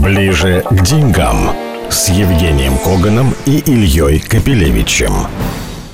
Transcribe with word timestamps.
Ближе 0.00 0.62
к 0.70 0.82
деньгам 0.82 1.50
с 1.90 2.08
Евгением 2.08 2.78
Коганом 2.78 3.34
и 3.46 3.58
Ильей 3.66 4.20
Капелевичем. 4.20 5.12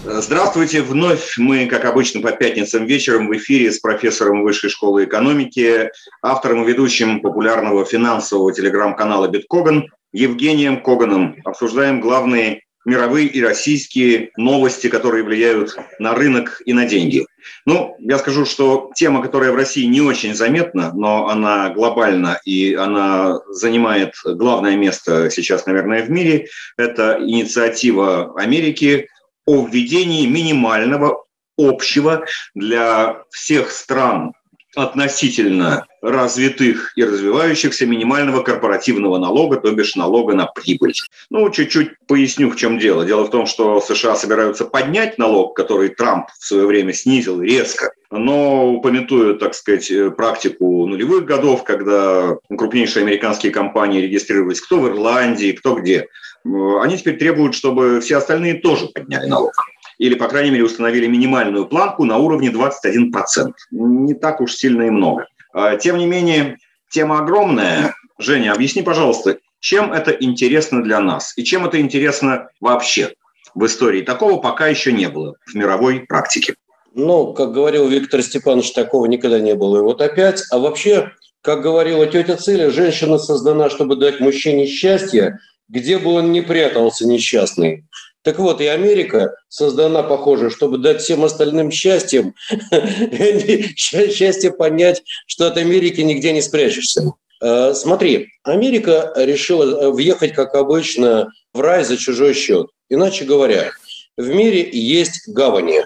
Здравствуйте. 0.05 0.83
Вновь 0.83 1.39
мы, 1.39 1.67
как 1.67 1.87
обычно, 1.87 2.21
по 2.21 2.33
пятницам 2.33 2.85
вечером 2.85 3.29
в 3.29 3.37
эфире 3.37 3.73
с 3.73 3.79
профессором 3.79 4.43
Высшей 4.43 4.69
школы 4.69 5.05
экономики, 5.05 5.91
автором 6.23 6.65
и 6.65 6.69
ведущим 6.69 7.21
популярного 7.21 7.85
финансового 7.87 8.53
телеграм-канала 8.53 9.29
«Биткоган» 9.29 9.87
Евгением 10.13 10.83
Коганом. 10.83 11.37
Обсуждаем 11.45 12.01
главные 12.01 12.63
мировые 12.85 13.27
и 13.27 13.43
российские 13.43 14.31
новости, 14.37 14.89
которые 14.89 15.25
влияют 15.25 15.77
на 15.99 16.15
рынок 16.15 16.61
и 16.67 16.73
на 16.73 16.85
деньги. 16.85 17.25
Ну, 17.67 17.97
я 17.99 18.19
скажу, 18.19 18.45
что 18.45 18.91
тема, 18.95 19.23
которая 19.23 19.53
в 19.53 19.57
России 19.57 19.85
не 19.85 20.01
очень 20.01 20.35
заметна, 20.35 20.93
но 20.95 21.29
она 21.29 21.71
глобальна 21.71 22.41
и 22.45 22.75
она 22.75 23.41
занимает 23.51 24.15
главное 24.25 24.77
место 24.77 25.31
сейчас, 25.31 25.67
наверное, 25.67 26.03
в 26.03 26.11
мире, 26.11 26.49
это 26.77 27.19
инициатива 27.21 28.33
Америки 28.41 29.09
о 29.47 29.67
введении 29.67 30.27
минимального 30.27 31.25
общего 31.59 32.25
для 32.55 33.25
всех 33.31 33.71
стран 33.71 34.33
относительно 34.75 35.87
развитых 36.01 36.93
и 36.97 37.05
развивающихся 37.05 37.87
минимального 37.87 38.43
корпоративного 38.43 39.19
налога, 39.19 39.57
то 39.59 39.71
бишь 39.73 39.95
налога 39.95 40.35
на 40.35 40.47
прибыль. 40.47 40.95
Ну, 41.31 41.49
чуть-чуть 41.51 41.91
поясню, 42.07 42.51
в 42.51 42.57
чем 42.57 42.79
дело. 42.79 43.05
Дело 43.05 43.25
в 43.25 43.31
том, 43.31 43.47
что 43.47 43.81
США 43.81 44.17
собираются 44.17 44.65
поднять 44.65 45.19
налог, 45.19 45.55
который 45.55 45.91
Трамп 45.91 46.29
в 46.39 46.45
свое 46.45 46.67
время 46.67 46.93
снизил 46.93 47.41
резко, 47.41 47.93
но 48.11 48.73
упомятую, 48.73 49.37
так 49.37 49.55
сказать, 49.55 49.91
практику 50.17 50.87
нулевых 50.87 51.25
годов, 51.25 51.65
когда 51.65 52.37
крупнейшие 52.49 53.05
американские 53.05 53.53
компании 53.53 54.01
регистрировались 54.01 54.61
кто 54.61 54.81
в 54.81 54.89
Ирландии, 54.89 55.53
кто 55.53 55.75
где. 55.75 56.09
Они 56.45 56.99
теперь 56.99 57.19
требуют, 57.19 57.55
чтобы 57.55 58.01
все 58.01 58.17
остальные 58.17 58.55
тоже 58.55 58.87
подняли 58.87 59.29
налог 59.29 59.53
или, 59.99 60.15
по 60.15 60.29
крайней 60.29 60.51
мере, 60.51 60.65
установили 60.65 61.07
минимальную 61.07 61.67
планку 61.67 62.05
на 62.05 62.19
уровне 62.19 62.51
21%. 62.51 63.53
Не 63.71 64.15
так 64.15 64.41
уж 64.41 64.55
сильно 64.55 64.83
и 64.83 64.91
много. 64.91 65.27
А, 65.53 65.77
тем 65.77 65.99
не 65.99 66.07
менее, 66.07 66.59
тема 66.91 67.21
огромная. 67.21 67.95
Женя, 68.19 68.53
объясни, 68.53 68.83
пожалуйста, 68.83 69.39
чем 69.61 69.93
это 69.93 70.11
интересно 70.11 70.83
для 70.83 71.01
нас 71.01 71.33
и 71.37 71.45
чем 71.45 71.65
это 71.67 71.81
интересно 71.81 72.49
вообще 72.61 73.15
в 73.55 73.65
истории? 73.67 74.03
Такого 74.03 74.41
пока 74.41 74.67
еще 74.67 74.93
не 74.93 75.09
было 75.09 75.37
в 75.47 75.55
мировой 75.55 76.01
практике. 76.01 76.55
Ну, 76.95 77.33
как 77.33 77.53
говорил 77.53 77.89
Виктор 77.89 78.23
Степанович, 78.23 78.73
такого 78.73 79.07
никогда 79.07 79.41
не 79.41 79.55
было. 79.55 79.79
И 79.79 79.83
вот 79.83 80.03
опять, 80.03 80.43
а 80.51 80.59
вообще, 80.59 81.13
как 81.41 81.63
говорила 81.63 82.07
тетя 82.07 82.37
Циля, 82.37 82.71
женщина 82.71 83.19
создана, 83.19 83.71
чтобы 83.71 83.97
дать 83.97 84.21
мужчине 84.21 84.67
счастье, 84.67 85.39
где 85.69 85.99
бы 85.99 86.13
он 86.13 86.33
ни 86.33 86.41
прятался 86.41 87.07
несчастный. 87.07 87.87
Так 88.23 88.39
вот, 88.39 88.61
и 88.61 88.67
Америка 88.67 89.35
создана, 89.49 90.03
похоже, 90.03 90.51
чтобы 90.51 90.79
дать 90.79 91.01
всем 91.01 91.25
остальным 91.25 91.71
счастьем, 91.71 92.35
счастье 93.77 94.53
понять, 94.53 95.03
что 95.27 95.49
от 95.49 95.57
Америки 95.57 96.01
нигде 96.01 96.33
не 96.33 96.41
спрячешься. 96.41 97.13
Э, 97.43 97.75
смотри, 97.75 98.29
Америка 98.45 99.13
решила 99.17 99.65
э, 99.65 99.91
въехать, 99.91 100.35
как 100.35 100.55
обычно, 100.55 101.31
в 101.53 101.61
рай 101.61 101.83
за 101.85 101.97
чужой 101.97 102.35
счет. 102.35 102.69
Иначе 102.89 103.25
говоря, 103.25 103.73
в 104.17 104.29
мире 104.29 104.69
есть 104.73 105.29
гавани. 105.29 105.85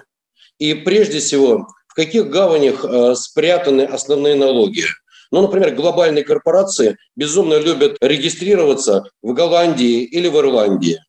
И 0.59 0.75
прежде 0.75 1.19
всего, 1.19 1.67
в 1.87 1.95
каких 1.95 2.29
гаванях 2.29 2.85
э, 2.85 3.15
спрятаны 3.15 3.81
основные 3.81 4.35
налоги? 4.35 4.83
Ну, 5.31 5.41
например, 5.41 5.73
глобальные 5.73 6.23
корпорации 6.23 6.97
безумно 7.15 7.59
любят 7.59 7.97
регистрироваться 8.01 9.09
в 9.23 9.33
Голландии 9.33 10.03
или 10.03 10.27
в 10.27 10.37
Ирландии. 10.37 10.99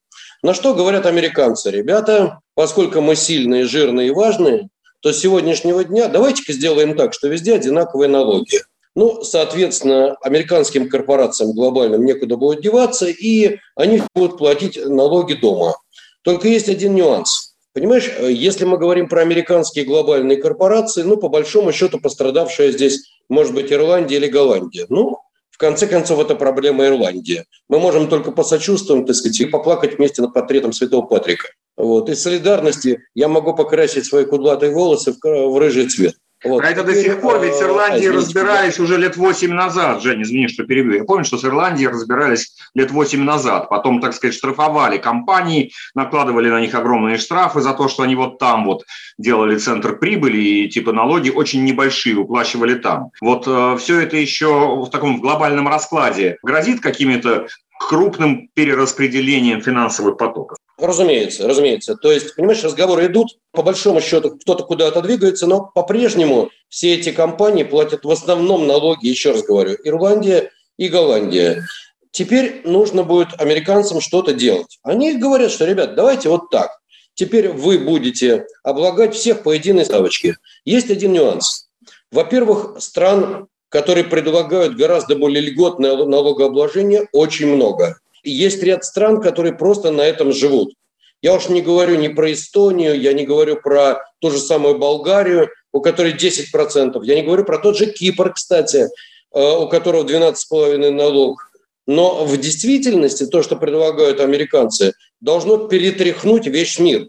На 0.42 0.54
что 0.54 0.74
говорят 0.74 1.04
американцы? 1.06 1.70
Ребята, 1.70 2.40
поскольку 2.54 3.00
мы 3.00 3.16
сильные, 3.16 3.64
жирные 3.64 4.08
и 4.08 4.12
важные, 4.12 4.68
то 5.00 5.12
с 5.12 5.18
сегодняшнего 5.18 5.84
дня 5.84 6.08
давайте-ка 6.08 6.52
сделаем 6.52 6.96
так, 6.96 7.12
что 7.12 7.28
везде 7.28 7.54
одинаковые 7.54 8.08
налоги. 8.08 8.60
Ну, 8.94 9.22
соответственно, 9.22 10.16
американским 10.22 10.88
корпорациям 10.88 11.52
глобальным 11.52 12.04
некуда 12.04 12.36
будет 12.36 12.62
деваться, 12.62 13.06
и 13.06 13.58
они 13.76 14.02
будут 14.14 14.38
платить 14.38 14.78
налоги 14.84 15.34
дома. 15.34 15.76
Только 16.22 16.48
есть 16.48 16.68
один 16.68 16.94
нюанс. 16.94 17.54
Понимаешь, 17.74 18.10
если 18.20 18.64
мы 18.64 18.76
говорим 18.76 19.08
про 19.08 19.20
американские 19.20 19.84
глобальные 19.84 20.38
корпорации, 20.38 21.02
ну, 21.02 21.16
по 21.16 21.28
большому 21.28 21.72
счету, 21.72 22.00
пострадавшая 22.00 22.72
здесь 22.72 23.08
может 23.28 23.54
быть 23.54 23.72
Ирландия 23.72 24.16
или 24.16 24.26
Голландия. 24.26 24.86
Ну, 24.88 25.18
в 25.58 25.60
конце 25.60 25.88
концов, 25.88 26.20
это 26.20 26.36
проблема 26.36 26.86
Ирландии. 26.86 27.44
Мы 27.68 27.80
можем 27.80 28.08
только 28.08 28.30
посочувствовать, 28.30 29.06
так 29.06 29.16
сказать, 29.16 29.40
и 29.40 29.44
поплакать 29.44 29.98
вместе 29.98 30.22
над 30.22 30.32
портретом 30.32 30.72
Святого 30.72 31.04
Патрика. 31.04 31.48
Вот. 31.76 32.08
Из 32.08 32.22
солидарности 32.22 33.00
я 33.16 33.26
могу 33.26 33.52
покрасить 33.56 34.06
свои 34.06 34.24
кудлатые 34.24 34.72
волосы 34.72 35.14
в, 35.14 35.18
в 35.20 35.58
рыжий 35.58 35.88
цвет. 35.88 36.14
Вот. 36.44 36.64
А 36.64 36.70
это 36.70 36.84
до 36.84 36.94
сих 36.94 37.20
пор, 37.20 37.40
ведь 37.40 37.54
с 37.54 37.62
Ирландией 37.62 38.10
а, 38.10 38.12
разбирались 38.12 38.78
уже 38.78 38.96
лет 38.96 39.16
8 39.16 39.52
назад, 39.52 40.02
Жень, 40.02 40.22
извини, 40.22 40.46
что 40.46 40.64
перебью. 40.64 40.98
Я 40.98 41.04
помню, 41.04 41.24
что 41.24 41.36
с 41.36 41.44
Ирландией 41.44 41.88
разбирались 41.88 42.56
лет 42.74 42.92
8 42.92 43.22
назад. 43.22 43.68
Потом, 43.68 44.00
так 44.00 44.14
сказать, 44.14 44.36
штрафовали 44.36 44.98
компании, 44.98 45.72
накладывали 45.94 46.48
на 46.48 46.60
них 46.60 46.74
огромные 46.74 47.18
штрафы 47.18 47.60
за 47.60 47.74
то, 47.74 47.88
что 47.88 48.04
они 48.04 48.14
вот 48.14 48.38
там 48.38 48.64
вот 48.64 48.84
делали 49.18 49.58
центр 49.58 49.98
прибыли 49.98 50.38
и 50.38 50.68
типа 50.68 50.92
налоги 50.92 51.30
очень 51.30 51.64
небольшие 51.64 52.16
уплачивали 52.16 52.74
там. 52.74 53.10
Вот 53.20 53.44
э, 53.48 53.76
все 53.78 54.00
это 54.00 54.16
еще 54.16 54.84
в 54.84 54.90
таком 54.90 55.20
глобальном 55.20 55.66
раскладе 55.66 56.38
грозит 56.42 56.80
какими-то 56.80 57.48
крупным 57.80 58.48
перераспределением 58.54 59.60
финансовых 59.60 60.16
потоков. 60.16 60.58
Разумеется, 60.78 61.48
разумеется. 61.48 61.96
То 61.96 62.12
есть, 62.12 62.36
понимаешь, 62.36 62.62
разговоры 62.62 63.06
идут, 63.06 63.38
по 63.50 63.62
большому 63.62 64.00
счету 64.00 64.38
кто-то 64.38 64.62
куда-то 64.62 65.02
двигается, 65.02 65.48
но 65.48 65.72
по-прежнему 65.74 66.50
все 66.68 66.94
эти 66.94 67.10
компании 67.10 67.64
платят 67.64 68.04
в 68.04 68.10
основном 68.10 68.68
налоги, 68.68 69.08
еще 69.08 69.32
раз 69.32 69.42
говорю, 69.42 69.76
Ирландия 69.82 70.52
и 70.76 70.88
Голландия. 70.88 71.66
Теперь 72.12 72.62
нужно 72.64 73.02
будет 73.02 73.40
американцам 73.40 74.00
что-то 74.00 74.32
делать. 74.32 74.78
Они 74.84 75.14
говорят, 75.14 75.50
что, 75.50 75.64
ребят, 75.64 75.96
давайте 75.96 76.28
вот 76.28 76.48
так. 76.50 76.70
Теперь 77.14 77.48
вы 77.48 77.78
будете 77.78 78.46
облагать 78.62 79.16
всех 79.16 79.42
по 79.42 79.52
единой 79.52 79.84
ставочке. 79.84 80.36
Есть 80.64 80.90
один 80.90 81.12
нюанс. 81.12 81.68
Во-первых, 82.12 82.80
стран, 82.80 83.48
которые 83.68 84.04
предлагают 84.04 84.76
гораздо 84.76 85.16
более 85.16 85.42
льготное 85.42 85.96
налогообложение, 85.96 87.08
очень 87.12 87.48
много 87.48 87.98
есть 88.22 88.62
ряд 88.62 88.84
стран, 88.84 89.20
которые 89.20 89.54
просто 89.54 89.90
на 89.90 90.02
этом 90.02 90.32
живут. 90.32 90.74
Я 91.20 91.34
уж 91.34 91.48
не 91.48 91.62
говорю 91.62 91.96
ни 91.96 92.08
про 92.08 92.32
Эстонию, 92.32 93.00
я 93.00 93.12
не 93.12 93.26
говорю 93.26 93.60
про 93.60 94.04
ту 94.20 94.30
же 94.30 94.38
самую 94.38 94.78
Болгарию, 94.78 95.50
у 95.72 95.80
которой 95.80 96.14
10%. 96.14 97.00
Я 97.02 97.14
не 97.14 97.22
говорю 97.22 97.44
про 97.44 97.58
тот 97.58 97.76
же 97.76 97.86
Кипр, 97.86 98.32
кстати, 98.32 98.88
э, 99.34 99.56
у 99.56 99.68
которого 99.68 100.04
12,5 100.04 100.90
налог. 100.90 101.50
Но 101.86 102.24
в 102.24 102.36
действительности 102.36 103.26
то, 103.26 103.42
что 103.42 103.56
предлагают 103.56 104.20
американцы, 104.20 104.92
должно 105.20 105.68
перетряхнуть 105.68 106.46
весь 106.46 106.78
мир. 106.78 107.08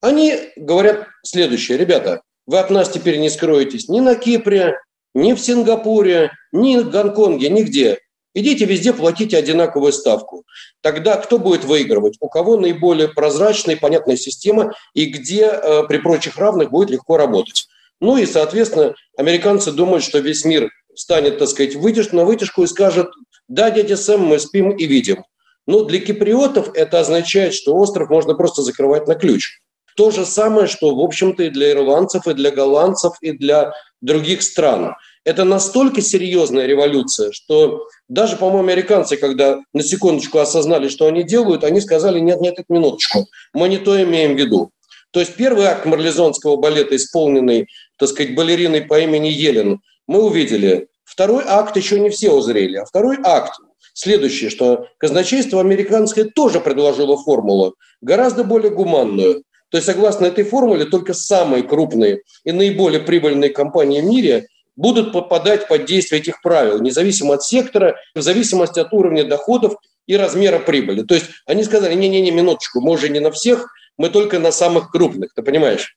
Они 0.00 0.38
говорят 0.56 1.08
следующее. 1.22 1.76
Ребята, 1.76 2.22
вы 2.46 2.58
от 2.58 2.70
нас 2.70 2.88
теперь 2.88 3.18
не 3.18 3.30
скроетесь 3.30 3.88
ни 3.88 4.00
на 4.00 4.14
Кипре, 4.14 4.78
ни 5.14 5.32
в 5.32 5.40
Сингапуре, 5.40 6.32
ни 6.52 6.76
в 6.76 6.90
Гонконге, 6.90 7.48
нигде. 7.48 7.98
Идите 8.34 8.64
везде, 8.64 8.92
платите 8.92 9.36
одинаковую 9.36 9.92
ставку. 9.92 10.44
Тогда 10.82 11.16
кто 11.16 11.38
будет 11.38 11.64
выигрывать? 11.64 12.16
У 12.20 12.28
кого 12.28 12.56
наиболее 12.56 13.08
прозрачная 13.08 13.74
и 13.74 13.78
понятная 13.78 14.16
система, 14.16 14.72
и 14.94 15.06
где 15.06 15.46
э, 15.46 15.82
при 15.88 15.98
прочих 15.98 16.38
равных 16.38 16.70
будет 16.70 16.90
легко 16.90 17.16
работать. 17.16 17.66
Ну 18.00 18.16
и, 18.16 18.26
соответственно, 18.26 18.94
американцы 19.16 19.72
думают, 19.72 20.04
что 20.04 20.20
весь 20.20 20.44
мир 20.44 20.70
станет, 20.94 21.38
так 21.38 21.48
сказать, 21.48 21.74
вытяж, 21.74 22.12
на 22.12 22.24
вытяжку 22.24 22.62
и 22.62 22.68
скажет, 22.68 23.08
да, 23.48 23.70
дядя 23.70 23.96
Сэм, 23.96 24.20
мы 24.20 24.38
спим 24.38 24.70
и 24.70 24.86
видим. 24.86 25.24
Но 25.66 25.84
для 25.84 26.00
киприотов 26.00 26.70
это 26.74 27.00
означает, 27.00 27.52
что 27.52 27.76
остров 27.76 28.10
можно 28.10 28.34
просто 28.34 28.62
закрывать 28.62 29.06
на 29.08 29.16
ключ. 29.16 29.60
То 29.96 30.10
же 30.10 30.24
самое, 30.24 30.66
что, 30.66 30.94
в 30.94 31.00
общем-то, 31.00 31.44
и 31.44 31.50
для 31.50 31.72
ирландцев, 31.72 32.26
и 32.26 32.32
для 32.32 32.50
голландцев, 32.50 33.14
и 33.20 33.32
для 33.32 33.72
других 34.00 34.42
стран. 34.42 34.94
Это 35.30 35.44
настолько 35.44 36.00
серьезная 36.00 36.66
революция, 36.66 37.30
что 37.30 37.86
даже, 38.08 38.34
по-моему, 38.34 38.64
американцы, 38.68 39.16
когда 39.16 39.60
на 39.72 39.80
секундочку 39.84 40.38
осознали, 40.38 40.88
что 40.88 41.06
они 41.06 41.22
делают, 41.22 41.62
они 41.62 41.80
сказали, 41.80 42.18
нет, 42.18 42.40
нет, 42.40 42.58
нет, 42.58 42.66
минуточку, 42.68 43.28
мы 43.52 43.68
не 43.68 43.78
то 43.78 44.02
имеем 44.02 44.34
в 44.34 44.40
виду. 44.40 44.72
То 45.12 45.20
есть 45.20 45.36
первый 45.36 45.66
акт 45.66 45.86
марлезонского 45.86 46.56
балета, 46.56 46.96
исполненный, 46.96 47.68
так 47.96 48.08
сказать, 48.08 48.34
балериной 48.34 48.82
по 48.82 48.98
имени 48.98 49.28
Елен, 49.28 49.78
мы 50.08 50.24
увидели. 50.24 50.88
Второй 51.04 51.44
акт 51.46 51.76
еще 51.76 52.00
не 52.00 52.10
все 52.10 52.32
узрели. 52.32 52.78
А 52.78 52.84
второй 52.84 53.18
акт 53.22 53.52
следующий, 53.94 54.48
что 54.48 54.88
казначейство 54.98 55.60
американское 55.60 56.24
тоже 56.24 56.58
предложило 56.58 57.16
формулу, 57.16 57.76
гораздо 58.00 58.42
более 58.42 58.72
гуманную. 58.72 59.44
То 59.68 59.76
есть, 59.78 59.86
согласно 59.86 60.26
этой 60.26 60.42
формуле, 60.42 60.86
только 60.86 61.14
самые 61.14 61.62
крупные 61.62 62.22
и 62.42 62.50
наиболее 62.50 62.98
прибыльные 62.98 63.50
компании 63.50 64.00
в 64.00 64.06
мире– 64.06 64.48
будут 64.80 65.12
попадать 65.12 65.68
под 65.68 65.84
действие 65.84 66.20
этих 66.22 66.40
правил, 66.40 66.80
независимо 66.80 67.34
от 67.34 67.44
сектора, 67.44 67.96
в 68.14 68.22
зависимости 68.22 68.80
от 68.80 68.92
уровня 68.92 69.24
доходов 69.24 69.74
и 70.06 70.16
размера 70.16 70.58
прибыли. 70.58 71.02
То 71.02 71.14
есть 71.14 71.26
они 71.46 71.62
сказали, 71.64 71.94
не-не-не, 71.94 72.30
минуточку, 72.30 72.80
мы 72.80 72.92
уже 72.92 73.10
не 73.10 73.20
на 73.20 73.30
всех, 73.30 73.68
мы 73.98 74.08
только 74.08 74.38
на 74.38 74.50
самых 74.50 74.90
крупных, 74.90 75.34
ты 75.34 75.42
понимаешь? 75.42 75.96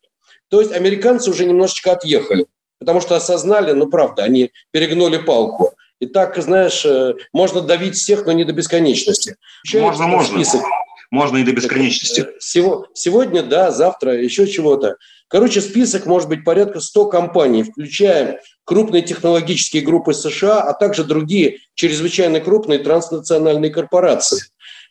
То 0.49 0.59
есть 0.59 0.73
американцы 0.73 1.31
уже 1.31 1.45
немножечко 1.45 1.93
отъехали, 1.93 2.45
потому 2.77 2.99
что 2.99 3.15
осознали, 3.15 3.71
ну 3.71 3.87
правда, 3.87 4.23
они 4.23 4.51
перегнули 4.71 5.17
палку. 5.17 5.73
И 5.99 6.05
так, 6.05 6.37
знаешь, 6.37 6.85
э, 6.85 7.13
можно 7.31 7.61
давить 7.61 7.95
всех, 7.95 8.25
но 8.25 8.33
не 8.33 8.43
до 8.43 8.51
бесконечности. 8.51 9.37
Можно, 9.73 10.07
можно. 10.07 10.43
Список. 10.43 10.61
Можно 11.09 11.37
и 11.37 11.43
до 11.43 11.53
бесконечности. 11.53 12.21
Э, 12.21 12.83
сегодня, 12.93 13.41
да, 13.43 13.71
завтра, 13.71 14.21
еще 14.21 14.45
чего-то. 14.47 14.97
Короче, 15.33 15.61
список 15.61 16.05
может 16.05 16.29
быть 16.29 16.43
порядка 16.43 16.79
100 16.79 17.07
компаний, 17.07 17.63
включая 17.63 18.39
крупные 18.65 19.01
технологические 19.01 19.81
группы 19.81 20.13
США, 20.13 20.61
а 20.61 20.73
также 20.73 21.03
другие 21.03 21.57
чрезвычайно 21.73 22.39
крупные 22.39 22.77
транснациональные 22.77 23.71
корпорации. 23.71 24.43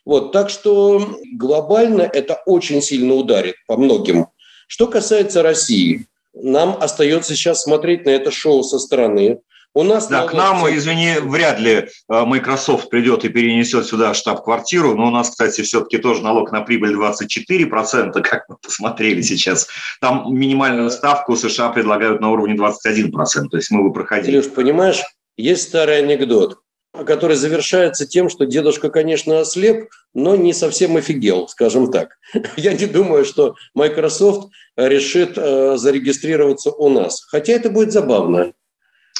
Вот, 0.03 0.33
так 0.33 0.49
что 0.49 1.17
глобально 1.37 2.01
это 2.01 2.41
очень 2.45 2.81
сильно 2.81 3.13
ударит 3.13 3.55
по 3.67 3.77
многим. 3.77 4.27
Что 4.67 4.87
касается 4.87 5.43
России, 5.43 6.07
нам 6.33 6.75
остается 6.77 7.35
сейчас 7.35 7.63
смотреть 7.63 8.05
на 8.05 8.09
это 8.09 8.29
шоу 8.29 8.63
со 8.63 8.79
стороны. 8.79 9.39
У 9.75 9.83
нас 9.83 10.07
да, 10.07 10.27
к 10.27 10.33
нам, 10.33 10.67
извини, 10.67 11.15
вряд 11.19 11.59
ли 11.59 11.71
э, 11.71 11.85
Microsoft 12.07 12.89
придет 12.89 13.25
и 13.25 13.29
перенесет 13.29 13.87
сюда 13.87 14.13
штаб-квартиру, 14.13 14.95
но 14.95 15.07
у 15.07 15.09
нас, 15.09 15.31
кстати, 15.31 15.61
все-таки 15.61 15.97
тоже 15.97 16.21
налог 16.21 16.51
на 16.51 16.61
прибыль 16.61 16.95
24%, 16.95 18.21
как 18.21 18.47
мы 18.49 18.57
посмотрели 18.61 19.21
сейчас. 19.21 19.67
Там 19.99 20.25
минимальную 20.31 20.91
ставку 20.91 21.35
США 21.35 21.69
предлагают 21.69 22.21
на 22.21 22.29
уровне 22.29 22.53
21%, 22.55 23.11
то 23.49 23.57
есть 23.57 23.71
мы 23.71 23.83
бы 23.83 23.91
проходили. 23.91 24.35
Илюш, 24.35 24.49
понимаешь, 24.49 25.01
есть 25.37 25.69
старый 25.69 25.97
анекдот, 25.97 26.59
который 26.93 27.35
завершается 27.35 28.05
тем, 28.05 28.29
что 28.29 28.45
дедушка, 28.45 28.91
конечно, 28.91 29.39
ослеп, 29.39 29.89
но 30.13 30.35
не 30.35 30.53
совсем 30.53 30.97
офигел, 30.97 31.47
скажем 31.47 31.91
так. 31.91 32.17
Я 32.57 32.73
не 32.73 32.85
думаю, 32.85 33.25
что 33.25 33.55
Microsoft 33.73 34.51
решит 34.77 35.33
э, 35.35 35.77
зарегистрироваться 35.77 36.69
у 36.69 36.89
нас. 36.89 37.23
Хотя 37.23 37.53
это 37.53 37.71
будет 37.71 37.91
забавно. 37.91 38.53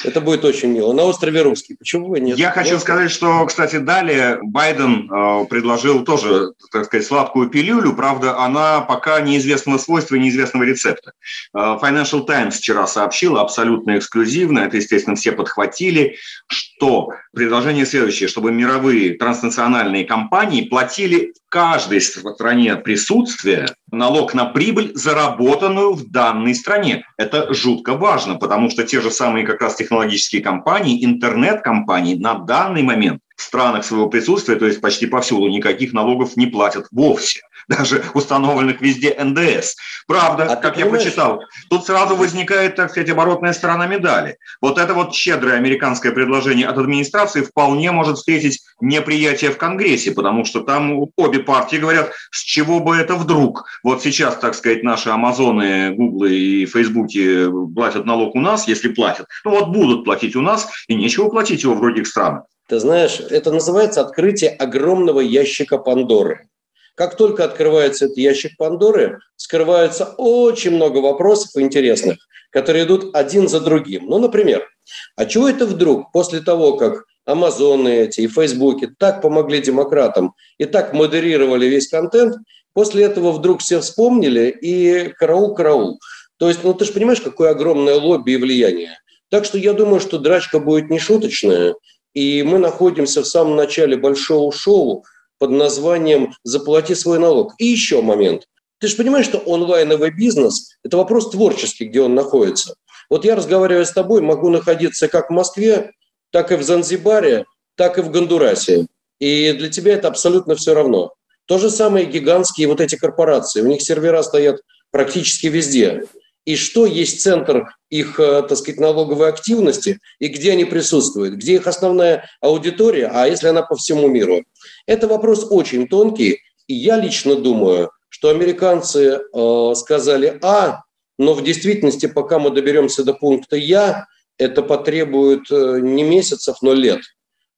Это 0.02 0.20
будет 0.20 0.44
очень 0.44 0.70
мило. 0.70 0.92
На 0.92 1.04
острове 1.04 1.42
Русский. 1.42 1.76
Почему 1.76 2.08
бы 2.08 2.18
нет? 2.18 2.36
Я 2.36 2.50
хочу 2.50 2.78
сказать, 2.78 3.10
что, 3.10 3.46
кстати, 3.46 3.76
далее 3.76 4.38
Байден 4.42 5.08
э, 5.10 5.46
предложил 5.46 6.04
тоже, 6.04 6.52
так 6.72 6.86
сказать, 6.86 7.06
сладкую 7.06 7.48
пилюлю. 7.48 7.94
Правда, 7.94 8.38
она 8.38 8.80
пока 8.80 9.20
неизвестного 9.20 9.78
свойства, 9.78 10.16
неизвестного 10.16 10.64
рецепта. 10.64 11.12
Э, 11.54 11.78
Financial 11.80 12.26
Times 12.26 12.56
вчера 12.58 12.86
сообщила 12.88 13.40
абсолютно 13.40 13.96
эксклюзивно, 13.96 14.60
это, 14.60 14.78
естественно, 14.78 15.14
все 15.14 15.32
подхватили, 15.32 16.16
что 16.48 17.10
предложение 17.32 17.86
следующее, 17.86 18.28
чтобы 18.28 18.50
мировые 18.50 19.14
транснациональные 19.14 20.04
компании 20.04 20.62
платили 20.62 21.32
в 21.46 21.50
каждой 21.50 22.00
стране 22.00 22.74
присутствия 22.76 23.68
налог 23.94 24.34
на 24.34 24.44
прибыль, 24.46 24.92
заработанную 24.94 25.94
в 25.94 26.10
данной 26.10 26.54
стране. 26.54 27.06
Это 27.16 27.52
жутко 27.54 27.94
важно, 27.94 28.36
потому 28.36 28.70
что 28.70 28.84
те 28.84 29.00
же 29.00 29.10
самые 29.10 29.46
как 29.46 29.62
раз 29.62 29.76
технологические 29.76 30.42
компании, 30.42 31.04
интернет-компании 31.04 32.16
на 32.16 32.34
данный 32.34 32.82
момент 32.82 33.20
в 33.36 33.42
странах 33.42 33.84
своего 33.84 34.08
присутствия, 34.08 34.56
то 34.56 34.66
есть 34.66 34.80
почти 34.80 35.06
повсюду, 35.06 35.48
никаких 35.48 35.92
налогов 35.92 36.36
не 36.36 36.46
платят 36.46 36.86
вовсе 36.90 37.40
даже 37.68 38.04
установленных 38.14 38.80
везде 38.80 39.14
НДС. 39.18 39.76
Правда, 40.06 40.44
а 40.44 40.56
как 40.56 40.76
я 40.76 40.86
почитал, 40.86 41.40
тут 41.70 41.86
сразу 41.86 42.16
возникает, 42.16 42.76
так 42.76 42.90
сказать, 42.90 43.10
оборотная 43.10 43.52
сторона 43.52 43.86
медали. 43.86 44.38
Вот 44.60 44.78
это 44.78 44.94
вот 44.94 45.14
щедрое 45.14 45.56
американское 45.56 46.12
предложение 46.12 46.66
от 46.66 46.78
администрации 46.78 47.42
вполне 47.42 47.90
может 47.92 48.18
встретить 48.18 48.60
неприятие 48.80 49.50
в 49.50 49.56
Конгрессе, 49.56 50.12
потому 50.12 50.44
что 50.44 50.60
там 50.60 51.06
обе 51.16 51.40
партии 51.40 51.76
говорят, 51.76 52.12
с 52.30 52.40
чего 52.40 52.80
бы 52.80 52.96
это 52.96 53.14
вдруг. 53.14 53.64
Вот 53.82 54.02
сейчас, 54.02 54.36
так 54.36 54.54
сказать, 54.54 54.82
наши 54.82 55.10
Амазоны, 55.10 55.94
Гуглы 55.94 56.34
и 56.34 56.66
Фейсбуки 56.66 57.48
платят 57.74 58.04
налог 58.04 58.34
у 58.34 58.40
нас, 58.40 58.68
если 58.68 58.88
платят. 58.88 59.26
Ну 59.44 59.52
вот 59.52 59.68
будут 59.68 60.04
платить 60.04 60.36
у 60.36 60.40
нас, 60.40 60.68
и 60.88 60.94
нечего 60.94 61.28
платить 61.28 61.62
его 61.62 61.74
в 61.74 61.80
других 61.80 62.06
странах. 62.06 62.44
Ты 62.68 62.80
знаешь, 62.80 63.20
это 63.20 63.52
называется 63.52 64.00
открытие 64.00 64.50
огромного 64.50 65.20
ящика 65.20 65.76
Пандоры. 65.76 66.48
Как 66.94 67.16
только 67.16 67.44
открывается 67.44 68.06
этот 68.06 68.18
ящик 68.18 68.56
Пандоры, 68.56 69.18
скрывается 69.36 70.14
очень 70.16 70.72
много 70.72 70.98
вопросов 70.98 71.50
интересных, 71.56 72.18
которые 72.50 72.84
идут 72.84 73.14
один 73.16 73.48
за 73.48 73.60
другим. 73.60 74.06
Ну, 74.06 74.18
например, 74.18 74.68
а 75.16 75.26
чего 75.26 75.48
это 75.48 75.66
вдруг 75.66 76.12
после 76.12 76.40
того, 76.40 76.76
как 76.76 77.04
Амазоны 77.26 77.88
эти 77.88 78.20
и 78.20 78.28
Фейсбуки 78.28 78.90
так 78.98 79.22
помогли 79.22 79.60
демократам 79.60 80.34
и 80.58 80.66
так 80.66 80.92
модерировали 80.92 81.66
весь 81.66 81.88
контент, 81.88 82.36
после 82.74 83.04
этого 83.04 83.32
вдруг 83.32 83.60
все 83.60 83.80
вспомнили 83.80 84.50
и 84.50 85.08
караул-караул. 85.18 85.98
То 86.38 86.48
есть, 86.48 86.62
ну 86.62 86.74
ты 86.74 86.84
же 86.84 86.92
понимаешь, 86.92 87.20
какое 87.20 87.50
огромное 87.50 87.94
лобби 87.94 88.32
и 88.32 88.36
влияние. 88.36 88.98
Так 89.30 89.44
что 89.44 89.58
я 89.58 89.72
думаю, 89.72 90.00
что 90.00 90.18
драчка 90.18 90.60
будет 90.60 90.90
нешуточная, 90.90 91.74
и 92.12 92.42
мы 92.44 92.58
находимся 92.58 93.22
в 93.22 93.26
самом 93.26 93.56
начале 93.56 93.96
большого 93.96 94.52
шоу, 94.52 95.04
под 95.38 95.50
названием 95.50 96.34
«Заплати 96.42 96.94
свой 96.94 97.18
налог». 97.18 97.54
И 97.58 97.66
еще 97.66 98.02
момент. 98.02 98.46
Ты 98.80 98.88
же 98.88 98.96
понимаешь, 98.96 99.26
что 99.26 99.42
онлайновый 99.46 100.10
бизнес– 100.10 100.76
это 100.84 100.96
вопрос 100.96 101.30
творческий, 101.30 101.86
где 101.86 102.02
он 102.02 102.14
находится. 102.14 102.74
Вот 103.10 103.24
я, 103.24 103.36
разговаривая 103.36 103.84
с 103.84 103.92
тобой, 103.92 104.20
могу 104.20 104.50
находиться 104.50 105.08
как 105.08 105.30
в 105.30 105.32
Москве, 105.32 105.92
так 106.30 106.52
и 106.52 106.56
в 106.56 106.62
Занзибаре, 106.62 107.44
так 107.76 107.98
и 107.98 108.02
в 108.02 108.10
Гондурасе. 108.10 108.86
И 109.20 109.52
для 109.52 109.68
тебя 109.70 109.94
это 109.94 110.08
абсолютно 110.08 110.54
все 110.54 110.74
равно. 110.74 111.12
То 111.46 111.58
же 111.58 111.70
самое 111.70 112.06
гигантские 112.06 112.68
вот 112.68 112.80
эти 112.80 112.96
корпорации. 112.96 113.62
У 113.62 113.66
них 113.66 113.82
сервера 113.82 114.22
стоят 114.22 114.60
практически 114.90 115.46
везде 115.46 116.04
и 116.44 116.56
что 116.56 116.86
есть 116.86 117.22
центр 117.22 117.74
их, 117.90 118.20
э, 118.20 118.42
так 118.42 118.58
сказать, 118.58 118.80
налоговой 118.80 119.28
активности, 119.28 119.98
и 120.18 120.28
где 120.28 120.52
они 120.52 120.64
присутствуют, 120.64 121.34
где 121.34 121.54
их 121.54 121.66
основная 121.66 122.28
аудитория, 122.40 123.10
а 123.12 123.26
если 123.26 123.48
она 123.48 123.62
по 123.62 123.76
всему 123.76 124.08
миру. 124.08 124.42
Это 124.86 125.08
вопрос 125.08 125.46
очень 125.50 125.88
тонкий, 125.88 126.40
и 126.66 126.74
я 126.74 126.96
лично 126.96 127.36
думаю, 127.36 127.90
что 128.08 128.28
американцы 128.28 129.20
э, 129.20 129.72
сказали 129.74 130.38
«а», 130.42 130.82
но 131.18 131.34
в 131.34 131.42
действительности, 131.42 132.06
пока 132.06 132.38
мы 132.38 132.50
доберемся 132.50 133.04
до 133.04 133.14
пункта 133.14 133.56
«я», 133.56 134.06
это 134.38 134.62
потребует 134.62 135.50
э, 135.50 135.78
не 135.80 136.02
месяцев, 136.02 136.56
но 136.60 136.74
лет. 136.74 137.00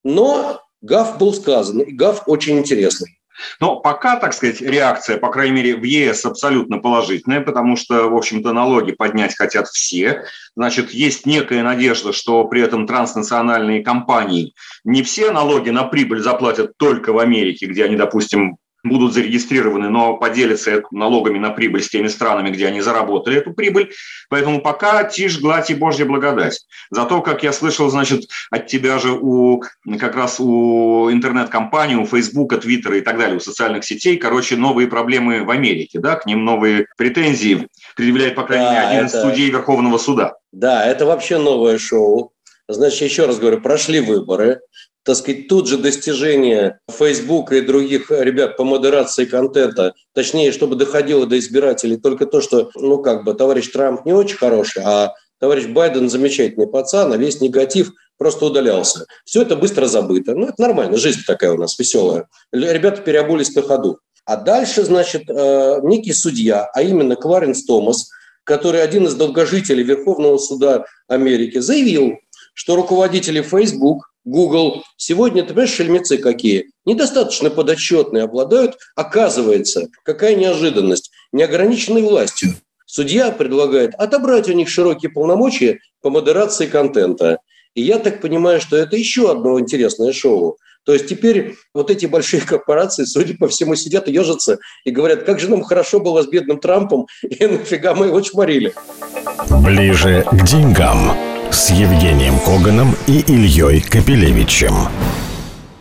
Но 0.05 0.61
ГАФ 0.83 1.19
был 1.19 1.33
сказан, 1.35 1.81
и 1.81 1.93
ГАФ 1.93 2.25
очень 2.27 2.59
интересный. 2.59 3.16
Но 3.61 3.77
пока, 3.77 4.17
так 4.17 4.33
сказать, 4.33 4.61
реакция, 4.61 5.19
по 5.19 5.31
крайней 5.31 5.57
мере, 5.57 5.77
в 5.77 5.83
ЕС 5.83 6.25
абсолютно 6.25 6.79
положительная, 6.79 7.41
потому 7.41 7.77
что, 7.77 8.09
в 8.09 8.17
общем-то, 8.17 8.53
налоги 8.53 8.93
поднять 8.93 9.37
хотят 9.37 9.69
все. 9.69 10.25
Значит, 10.55 10.91
есть 10.91 11.27
некая 11.27 11.63
надежда, 11.63 12.13
что 12.13 12.45
при 12.45 12.63
этом 12.63 12.87
транснациональные 12.87 13.83
компании 13.83 14.55
не 14.85 15.03
все 15.03 15.31
налоги 15.31 15.71
на 15.71 15.85
прибыль 15.85 16.21
заплатят 16.21 16.77
только 16.77 17.13
в 17.13 17.19
Америке, 17.19 17.67
где 17.67 17.85
они, 17.85 17.97
допустим, 17.97 18.59
будут 18.89 19.15
зарегистрированы, 19.15 19.89
но 19.89 20.17
поделятся 20.17 20.83
налогами 20.91 21.39
на 21.39 21.51
прибыль 21.51 21.83
с 21.83 21.89
теми 21.89 22.09
странами, 22.09 22.51
где 22.51 22.67
они 22.67 22.81
заработали 22.81 23.39
эту 23.39 23.53
прибыль. 23.53 23.93
Поэтому 24.29 24.61
пока 24.61 25.05
тишь, 25.05 25.41
гладь 25.41 25.71
и 25.71 25.75
Божья 25.75 26.05
благодать. 26.05 26.67
Зато, 26.91 27.21
как 27.23 27.43
я 27.43 27.53
слышал, 27.53 27.89
значит, 27.89 28.25
от 28.51 28.67
тебя 28.67 28.99
же 28.99 29.13
у 29.13 29.63
как 29.99 30.17
раз 30.17 30.41
у 30.41 31.11
интернет-компаний, 31.11 31.97
у 31.97 32.07
Фейсбука, 32.07 32.59
Твиттера 32.59 32.99
и 32.99 33.01
так 33.01 33.19
далее, 33.19 33.37
у 33.37 33.41
социальных 33.41 33.85
сетей, 33.85 34.17
короче, 34.17 34.57
новые 34.57 34.89
проблемы 34.89 35.45
в 35.45 35.51
Америке, 35.51 35.99
да, 35.99 36.17
к 36.17 36.27
ним 36.27 36.45
новые 36.45 36.87
претензии 36.97 37.69
предъявляет, 37.97 38.35
по 38.35 38.43
крайней 38.43 38.71
мере, 38.71 38.81
один 38.81 39.07
это... 39.07 39.17
из 39.19 39.23
судей 39.23 39.51
Верховного 39.51 39.99
суда. 39.99 40.35
Да, 40.53 40.85
это 40.85 41.07
вообще 41.07 41.39
новое 41.39 41.79
шоу. 41.79 42.33
Значит, 42.69 43.03
еще 43.03 43.27
раз 43.27 43.39
говорю, 43.39 43.61
прошли 43.61 44.01
выборы, 44.01 44.61
так 45.05 45.15
сказать, 45.15 45.47
тут 45.47 45.69
же 45.69 45.79
достижения 45.79 46.81
Facebook 46.91 47.53
и 47.53 47.61
других 47.61 48.11
ребят 48.11 48.57
по 48.57 48.65
модерации 48.65 49.25
контента, 49.25 49.95
точнее, 50.15 50.51
чтобы 50.51 50.75
доходило 50.75 51.27
до 51.27 51.39
избирателей 51.39 51.97
только 51.97 52.27
то, 52.27 52.41
что, 52.41 52.71
ну, 52.75 52.99
как 52.99 53.25
бы, 53.25 53.35
товарищ 53.35 53.69
Трамп 53.69 54.05
не 54.05 54.13
очень 54.13 54.37
хороший, 54.37 54.83
а 54.85 55.15
товарищ 55.39 55.67
Байден 55.67 56.11
замечательный 56.11 56.67
пацан, 56.67 57.13
а 57.13 57.17
весь 57.17 57.41
негатив 57.41 57.93
просто 58.19 58.47
удалялся. 58.47 59.07
Все 59.25 59.43
это 59.43 59.55
быстро 59.55 59.87
забыто. 59.87 60.35
Ну, 60.35 60.49
это 60.49 60.61
нормально, 60.61 60.97
жизнь 60.97 61.21
такая 61.25 61.53
у 61.53 61.59
нас 61.59 61.79
веселая. 61.79 62.27
Ребята 62.51 63.01
переобулись 63.01 63.55
на 63.55 63.63
ходу. 63.63 64.01
А 64.25 64.37
дальше, 64.37 64.83
значит, 64.83 65.31
э, 65.31 65.81
некий 65.85 66.13
судья, 66.13 66.69
а 66.75 66.83
именно 66.83 67.15
Кларенс 67.15 67.65
Томас, 67.65 68.11
который 68.43 68.83
один 68.83 69.07
из 69.07 69.15
долгожителей 69.15 69.85
Верховного 69.85 70.39
суда 70.39 70.85
Америки, 71.07 71.59
заявил, 71.59 72.15
что 72.57 72.75
руководители 72.75 73.43
Facebook 73.43 74.11
Google. 74.25 74.83
Сегодня, 74.97 75.43
ты 75.43 75.49
понимаешь, 75.49 75.75
шельмецы 75.75 76.17
какие? 76.17 76.71
Недостаточно 76.87 77.51
подотчетные 77.51 78.25
обладают, 78.25 78.79
оказывается, 78.97 79.89
какая 80.03 80.35
неожиданность, 80.35 81.11
неограниченной 81.33 82.03
властью. 82.03 82.55
Судья 82.87 83.31
предлагает 83.31 83.95
отобрать 83.95 84.49
у 84.49 84.53
них 84.53 84.71
широкие 84.71 85.13
полномочия 85.13 85.81
по 86.01 86.09
модерации 86.09 86.67
контента. 86.67 87.39
И 87.75 87.83
я 87.83 87.99
так 87.99 88.23
понимаю, 88.23 88.61
что 88.61 88.77
это 88.77 88.97
еще 88.97 89.31
одно 89.31 89.61
интересное 89.61 90.15
шоу. 90.15 90.57
То 90.87 90.95
есть 90.95 91.09
теперь 91.09 91.57
вот 91.75 91.91
эти 91.91 92.07
большие 92.07 92.41
корпорации, 92.47 93.05
судя 93.05 93.37
по 93.37 93.49
всему, 93.49 93.75
сидят 93.75 94.09
и 94.09 94.13
ежатся 94.13 94.59
и 94.85 94.91
говорят, 94.91 95.25
как 95.25 95.41
же 95.41 95.51
нам 95.51 95.63
хорошо 95.63 96.01
было 96.01 96.23
с 96.23 96.27
бедным 96.27 96.59
Трампом, 96.59 97.07
и 97.23 97.47
нафига 97.47 97.95
мы 97.95 98.07
его 98.07 98.21
чморили. 98.23 98.73
Ближе 99.63 100.25
к 100.31 100.45
деньгам 100.47 101.36
с 101.51 101.71
Евгением 101.71 102.39
Коганом 102.41 102.95
и 103.07 103.21
Ильей 103.21 103.81
Капелевичем. 103.81 104.75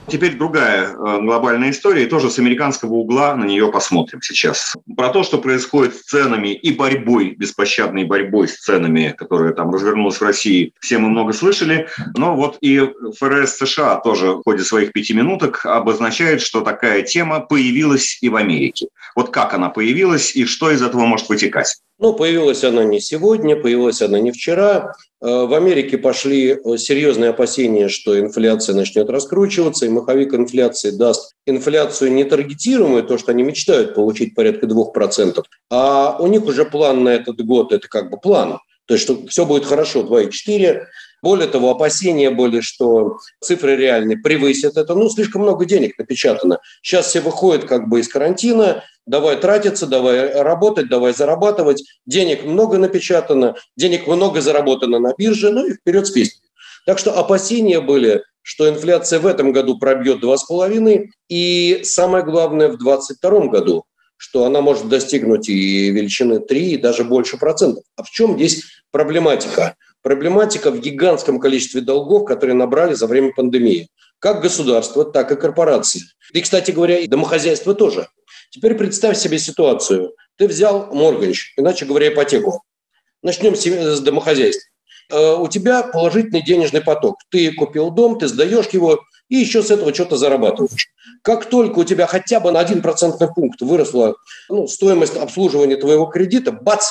Теперь 0.07 0.37
другая 0.37 0.89
э, 0.89 1.19
глобальная 1.21 1.71
история, 1.71 2.03
и 2.03 2.07
тоже 2.07 2.29
с 2.29 2.37
американского 2.37 2.93
угла 2.93 3.35
на 3.35 3.43
нее 3.43 3.71
посмотрим 3.71 4.21
сейчас. 4.21 4.75
Про 4.95 5.09
то, 5.09 5.23
что 5.23 5.39
происходит 5.39 5.95
с 5.95 6.03
ценами 6.03 6.53
и 6.53 6.71
борьбой, 6.71 7.31
беспощадной 7.31 8.03
борьбой 8.03 8.47
с 8.47 8.57
ценами, 8.57 9.15
которая 9.17 9.53
там 9.53 9.73
развернулась 9.73 10.17
в 10.17 10.21
России, 10.21 10.73
все 10.79 10.99
мы 10.99 11.09
много 11.09 11.33
слышали. 11.33 11.87
Но 12.15 12.35
вот 12.35 12.57
и 12.61 12.79
ФРС 13.17 13.57
США 13.57 13.95
тоже 13.95 14.33
в 14.33 14.43
ходе 14.43 14.63
своих 14.63 14.93
пяти 14.93 15.13
минуток 15.13 15.65
обозначает, 15.65 16.41
что 16.41 16.61
такая 16.61 17.01
тема 17.01 17.39
появилась 17.39 18.19
и 18.21 18.29
в 18.29 18.35
Америке. 18.35 18.87
Вот 19.15 19.31
как 19.31 19.55
она 19.55 19.69
появилась 19.69 20.35
и 20.35 20.45
что 20.45 20.69
из 20.69 20.83
этого 20.83 21.05
может 21.05 21.29
вытекать? 21.29 21.77
Ну, 21.97 22.13
появилась 22.13 22.63
она 22.63 22.83
не 22.83 22.99
сегодня, 22.99 23.55
появилась 23.55 24.01
она 24.01 24.19
не 24.19 24.31
вчера. 24.31 24.93
Э, 25.25 25.45
в 25.47 25.55
Америке 25.55 25.97
пошли 25.97 26.51
э, 26.51 26.77
серьезные 26.77 27.31
опасения, 27.31 27.87
что 27.89 28.19
инфляция 28.19 28.75
начнет 28.75 29.09
раскручиваться, 29.09 29.87
и 29.87 29.89
маховик 29.89 30.35
инфляции 30.35 30.91
даст 30.91 31.33
инфляцию 31.47 32.11
не 32.13 32.25
таргетируемую, 32.25 33.03
то, 33.03 33.17
что 33.17 33.31
они 33.31 33.41
мечтают 33.41 33.95
получить 33.95 34.35
порядка 34.35 34.67
2%, 34.67 35.43
а 35.71 36.17
у 36.19 36.27
них 36.27 36.45
уже 36.45 36.63
план 36.65 37.03
на 37.03 37.09
этот 37.09 37.43
год, 37.43 37.73
это 37.73 37.87
как 37.87 38.11
бы 38.11 38.17
план. 38.17 38.59
То 38.85 38.93
есть, 38.93 39.03
что 39.03 39.25
все 39.25 39.47
будет 39.47 39.65
хорошо, 39.65 40.03
2,4, 40.03 40.83
более 41.25 41.47
того, 41.47 41.71
опасения 41.71 42.29
были, 42.29 42.61
что 42.61 43.17
цифры 43.41 43.75
реальные 43.75 44.17
превысят 44.17 44.77
это. 44.77 44.93
Ну, 44.93 45.09
слишком 45.09 45.41
много 45.41 45.65
денег 45.65 45.97
напечатано. 45.97 46.59
Сейчас 46.83 47.07
все 47.07 47.19
выходят 47.19 47.65
как 47.65 47.89
бы 47.89 47.99
из 47.99 48.07
карантина, 48.07 48.83
давай 49.07 49.35
тратиться, 49.37 49.87
давай 49.87 50.39
работать, 50.43 50.87
давай 50.87 51.15
зарабатывать. 51.15 51.83
Денег 52.05 52.45
много 52.45 52.77
напечатано, 52.77 53.55
денег 53.75 54.05
много 54.05 54.39
заработано 54.39 54.99
на 54.99 55.15
бирже, 55.17 55.49
ну 55.49 55.65
и 55.65 55.73
вперед 55.73 56.05
с 56.05 56.11
песней. 56.11 56.43
Так 56.85 56.99
что 56.99 57.17
опасения 57.17 57.81
были, 57.81 58.21
что 58.43 58.69
инфляция 58.69 59.17
в 59.17 59.25
этом 59.25 59.51
году 59.51 59.79
пробьет 59.79 60.23
2,5, 60.23 61.07
и 61.29 61.79
самое 61.81 62.23
главное 62.23 62.67
в 62.67 62.77
2022 62.77 63.47
году, 63.47 63.85
что 64.17 64.45
она 64.45 64.61
может 64.61 64.89
достигнуть 64.89 65.49
и 65.49 65.89
величины 65.89 66.39
3, 66.39 66.73
и 66.73 66.77
даже 66.77 67.03
больше 67.03 67.37
процентов. 67.37 67.83
А 67.95 68.03
в 68.03 68.11
чем 68.11 68.35
здесь 68.35 68.63
проблематика? 68.91 69.75
Проблематика 70.05 70.69
в 70.69 70.79
гигантском 70.79 71.39
количестве 71.39 71.81
долгов, 71.81 72.25
которые 72.25 72.53
набрали 72.53 72.93
за 72.93 73.07
время 73.07 73.33
пандемии. 73.35 73.89
Как 74.19 74.39
государство, 74.39 75.03
так 75.03 75.31
и 75.31 75.35
корпорации. 75.35 76.03
И, 76.31 76.41
кстати 76.41 76.69
говоря, 76.69 76.99
и 76.99 77.07
домохозяйство 77.07 77.73
тоже. 77.73 78.07
Теперь 78.51 78.75
представь 78.75 79.17
себе 79.17 79.39
ситуацию. 79.39 80.13
Ты 80.37 80.47
взял 80.47 80.93
моргенч, 80.93 81.55
иначе 81.57 81.85
говоря, 81.85 82.09
ипотеку. 82.09 82.61
Начнем 83.23 83.55
с 83.55 83.99
домохозяйства. 83.99 84.69
Э, 85.09 85.37
у 85.37 85.47
тебя 85.47 85.81
положительный 85.81 86.43
денежный 86.43 86.81
поток. 86.81 87.15
Ты 87.31 87.51
купил 87.53 87.89
дом, 87.89 88.19
ты 88.19 88.27
сдаешь 88.27 88.67
его, 88.73 88.99
и 89.29 89.37
еще 89.37 89.63
с 89.63 89.71
этого 89.71 89.91
что-то 89.91 90.17
зарабатываешь. 90.17 90.87
Как 91.23 91.49
только 91.49 91.79
у 91.79 91.83
тебя 91.83 92.05
хотя 92.05 92.39
бы 92.39 92.51
на 92.51 92.59
один 92.59 92.83
процентный 92.83 93.33
пункт 93.33 93.59
выросла 93.59 94.13
ну, 94.49 94.67
стоимость 94.67 95.17
обслуживания 95.17 95.77
твоего 95.77 96.05
кредита, 96.05 96.51
бац, 96.51 96.85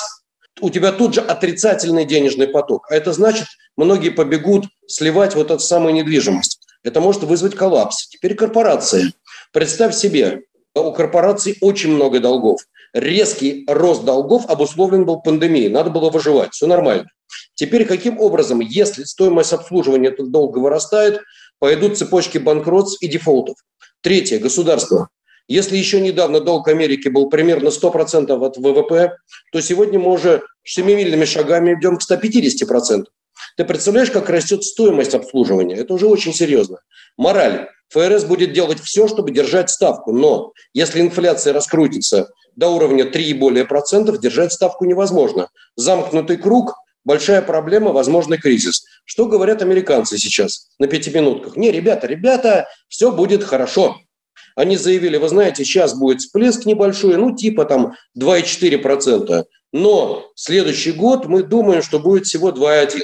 у 0.61 0.69
тебя 0.69 0.91
тут 0.91 1.13
же 1.13 1.21
отрицательный 1.21 2.05
денежный 2.05 2.47
поток. 2.47 2.87
А 2.89 2.95
это 2.95 3.11
значит, 3.13 3.47
многие 3.75 4.09
побегут 4.09 4.65
сливать 4.87 5.35
вот 5.35 5.51
эту 5.51 5.59
самую 5.59 5.93
недвижимость. 5.93 6.59
Это 6.83 7.01
может 7.01 7.23
вызвать 7.23 7.55
коллапс. 7.55 8.07
Теперь 8.07 8.35
корпорации. 8.35 9.13
Представь 9.51 9.95
себе, 9.95 10.43
у 10.75 10.91
корпораций 10.91 11.57
очень 11.61 11.91
много 11.91 12.19
долгов. 12.19 12.61
Резкий 12.93 13.65
рост 13.67 14.05
долгов 14.05 14.45
обусловлен 14.47 15.05
был 15.05 15.21
пандемией. 15.21 15.69
Надо 15.69 15.89
было 15.89 16.09
выживать. 16.09 16.53
Все 16.53 16.67
нормально. 16.67 17.09
Теперь 17.55 17.85
каким 17.85 18.19
образом, 18.19 18.59
если 18.59 19.03
стоимость 19.03 19.53
обслуживания 19.53 20.09
этого 20.09 20.29
долга 20.29 20.59
вырастает, 20.59 21.21
пойдут 21.59 21.97
цепочки 21.97 22.37
банкротств 22.37 23.01
и 23.01 23.07
дефолтов? 23.07 23.55
Третье. 24.01 24.39
Государство. 24.39 25.09
Если 25.47 25.77
еще 25.77 26.01
недавно 26.01 26.39
долг 26.39 26.67
Америки 26.67 27.07
был 27.07 27.29
примерно 27.29 27.69
100% 27.69 28.31
от 28.45 28.57
ВВП, 28.57 29.17
то 29.51 29.61
сегодня 29.61 29.99
мы 29.99 30.11
уже 30.11 30.41
семимильными 30.63 31.25
шагами 31.25 31.73
идем 31.73 31.97
к 31.97 32.01
150%. 32.01 33.05
Ты 33.57 33.65
представляешь, 33.65 34.11
как 34.11 34.29
растет 34.29 34.63
стоимость 34.63 35.13
обслуживания? 35.13 35.75
Это 35.75 35.93
уже 35.93 36.07
очень 36.07 36.33
серьезно. 36.33 36.79
Мораль. 37.17 37.69
ФРС 37.89 38.23
будет 38.23 38.51
делать 38.51 38.79
все, 38.79 39.07
чтобы 39.07 39.31
держать 39.31 39.69
ставку. 39.69 40.11
Но 40.11 40.53
если 40.73 41.01
инфляция 41.01 41.53
раскрутится 41.53 42.29
до 42.55 42.69
уровня 42.69 43.05
3 43.05 43.25
и 43.25 43.33
более 43.33 43.65
процентов, 43.65 44.19
держать 44.19 44.51
ставку 44.51 44.85
невозможно. 44.85 45.49
Замкнутый 45.75 46.37
круг– 46.37 46.75
большая 47.05 47.43
проблема, 47.43 47.91
возможный 47.91 48.39
кризис. 48.39 48.85
Что 49.05 49.27
говорят 49.27 49.61
американцы 49.61 50.17
сейчас 50.17 50.69
на 50.79 50.87
пятиминутках? 50.87 51.55
Не, 51.55 51.71
ребята, 51.71 52.07
ребята, 52.07 52.67
все 52.87 53.11
будет 53.11 53.43
хорошо. 53.43 53.97
Они 54.55 54.77
заявили, 54.77 55.17
вы 55.17 55.27
знаете, 55.27 55.65
сейчас 55.65 55.93
будет 55.93 56.21
всплеск 56.21 56.65
небольшой, 56.65 57.17
ну 57.17 57.35
типа 57.35 57.65
там 57.65 57.93
2,4%. 58.17 59.43
Но 59.73 60.31
следующий 60.35 60.93
год 60.93 61.25
мы 61.25 61.43
думаем, 61.43 61.83
что 61.83 61.99
будет 61.99 62.25
всего 62.25 62.51
2,1%. 62.51 63.01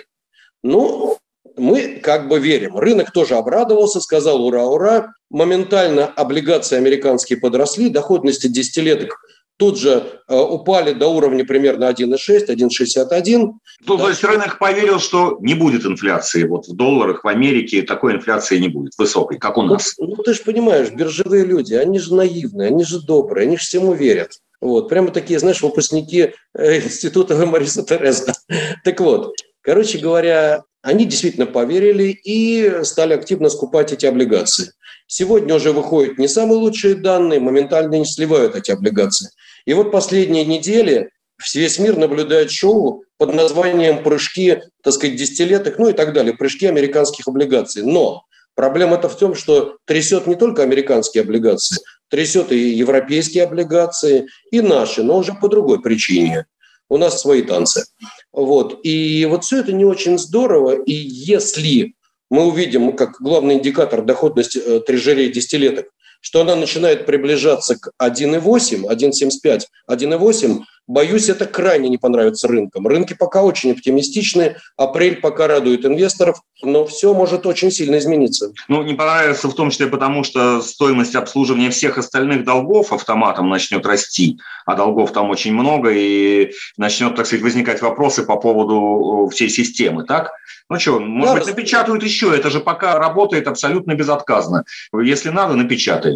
Ну, 0.64 1.18
мы 1.58 2.00
как 2.02 2.30
бы 2.30 2.40
верим. 2.40 2.78
Рынок 2.78 3.12
тоже 3.12 3.36
обрадовался, 3.36 4.00
сказал 4.00 4.46
ура, 4.46 4.64
ура. 4.64 5.14
Моментально 5.30 6.06
облигации 6.06 6.78
американские 6.78 7.40
подросли, 7.40 7.90
доходности 7.90 8.48
десятилеток 8.48 9.18
тут 9.58 9.80
же 9.80 10.22
э, 10.28 10.36
упали 10.36 10.94
до 10.94 11.08
уровня 11.08 11.46
примерно 11.46 11.86
1,6, 11.86 12.48
1,61. 12.48 13.52
Ну, 13.86 13.98
да. 13.98 14.04
То 14.04 14.10
есть 14.10 14.24
рынок 14.24 14.58
поверил, 14.58 15.00
что 15.00 15.38
не 15.42 15.54
будет 15.54 15.86
инфляции. 15.86 16.44
Вот 16.44 16.68
в 16.68 16.76
долларах 16.76 17.24
в 17.24 17.28
Америке 17.28 17.84
такой 17.84 18.14
инфляции 18.14 18.58
не 18.58 18.70
будет 18.70 18.94
высокой, 18.98 19.38
как 19.38 19.58
у 19.58 19.62
нас. 19.62 19.96
Ну, 19.98 20.08
ну 20.08 20.24
ты 20.24 20.34
же 20.34 20.42
понимаешь, 20.44 20.92
биржевые 20.92 21.46
люди, 21.46 21.74
они 21.74 22.00
же 22.00 22.14
наивные, 22.16 22.68
они 22.68 22.84
же 22.84 23.00
добрые, 23.02 23.48
они 23.48 23.58
же 23.58 23.64
всему 23.64 23.94
верят. 23.94 24.32
Вот, 24.62 24.90
прямо 24.90 25.10
такие, 25.10 25.40
знаешь, 25.40 25.62
выпускники 25.62 26.34
э, 26.54 26.78
института 26.82 27.36
Мариса 27.46 27.84
Тереза. 27.84 28.34
Так 28.84 29.00
вот, 29.00 29.36
короче 29.62 29.98
говоря, 29.98 30.64
они 30.82 31.06
действительно 31.06 31.46
поверили 31.46 32.10
и 32.24 32.84
стали 32.84 33.14
активно 33.14 33.50
скупать 33.50 33.94
эти 33.94 34.06
облигации. 34.06 34.74
Сегодня 35.08 35.56
уже 35.56 35.74
выходят 35.74 36.18
не 36.18 36.28
самые 36.28 36.58
лучшие 36.58 36.96
данные, 36.96 37.40
моментально 37.40 37.96
не 37.96 38.06
сливают 38.06 38.56
эти 38.56 38.72
облигации. 38.72 39.30
И 39.66 39.74
вот 39.74 39.92
последние 39.92 40.46
недели 40.46 41.10
весь 41.54 41.80
мир 41.80 41.98
наблюдает 41.98 42.52
шоу 42.52 43.04
под 43.18 43.34
названием 43.34 44.04
«Прыжки, 44.04 44.62
так 44.84 44.94
сказать, 44.94 45.18
десятилеток», 45.18 45.78
ну 45.78 45.90
и 45.90 45.94
так 45.94 46.14
далее, 46.14 46.34
«Прыжки 46.34 46.66
американских 46.66 47.28
облигаций». 47.28 47.84
Но 47.84 48.24
проблема-то 48.56 49.10
в 49.10 49.18
том, 49.18 49.36
что 49.36 49.78
трясет 49.86 50.28
не 50.28 50.36
только 50.36 50.64
американские 50.64 51.24
облигации, 51.24 51.78
трясет 52.10 52.52
и 52.52 52.70
европейские 52.70 53.44
облигации, 53.44 54.28
и 54.52 54.62
наши, 54.62 55.04
но 55.04 55.18
уже 55.18 55.34
по 55.34 55.50
другой 55.50 55.82
причине. 55.82 56.46
У 56.90 56.98
нас 56.98 57.22
свои 57.22 57.42
танцы. 57.42 57.86
Вот. 58.34 58.80
И 58.84 59.26
вот 59.30 59.44
все 59.44 59.60
это 59.60 59.74
не 59.74 59.86
очень 59.86 60.18
здорово. 60.18 60.82
И 60.84 60.94
если 60.94 61.96
мы 62.30 62.46
увидим, 62.48 62.96
как 62.96 63.18
главный 63.20 63.56
индикатор 63.56 64.04
доходности 64.04 64.58
э, 64.58 64.80
трежерей 64.80 65.32
десятилеток, 65.32 65.88
что 66.22 66.42
она 66.42 66.56
начинает 66.56 67.06
приближаться 67.06 67.78
к 67.78 67.92
1,8, 68.02 68.88
1,75, 68.88 69.62
1,8, 69.90 70.60
боюсь, 70.88 71.30
это 71.30 71.46
крайне 71.46 71.90
не 71.90 71.98
понравится 71.98 72.48
рынкам. 72.48 72.88
Рынки 72.88 73.14
пока 73.14 73.44
очень 73.44 73.72
оптимистичны, 73.72 74.58
апрель 74.78 75.18
пока 75.18 75.48
радует 75.48 75.86
инвесторов, 75.86 76.42
но 76.62 76.86
все 76.86 77.14
может 77.14 77.46
очень 77.46 77.72
сильно 77.72 77.98
измениться. 77.98 78.52
Ну, 78.68 78.84
не 78.84 78.94
понравится 78.94 79.48
в 79.48 79.56
том 79.56 79.72
числе 79.72 79.88
потому, 79.88 80.24
что 80.24 80.62
стоимость 80.62 81.16
обслуживания 81.16 81.70
всех 81.70 81.98
остальных 81.98 82.44
долгов 82.44 82.94
автоматом 82.94 83.50
начнет 83.50 83.86
расти, 83.86 84.40
а 84.66 84.76
долгов 84.76 85.12
там 85.12 85.30
очень 85.30 85.54
много, 85.54 85.92
и 85.92 86.52
начнет, 86.78 87.16
так 87.16 87.26
сказать, 87.26 87.44
возникать 87.44 87.82
вопросы 87.82 88.24
по 88.24 88.36
поводу 88.38 89.30
всей 89.32 89.50
системы, 89.50 90.04
так? 90.04 90.32
Ну 90.70 90.80
что, 90.80 91.00
может 91.00 91.36
да, 91.36 91.40
быть, 91.42 91.50
напечатают 91.56 92.04
еще, 92.04 92.36
это 92.36 92.50
же 92.50 92.60
пока 92.60 92.98
работает 92.98 93.48
абсолютно 93.48 93.94
безотказно. 93.96 94.64
Если 94.94 95.30
надо, 95.30 95.56
напечатаем. 95.56 96.11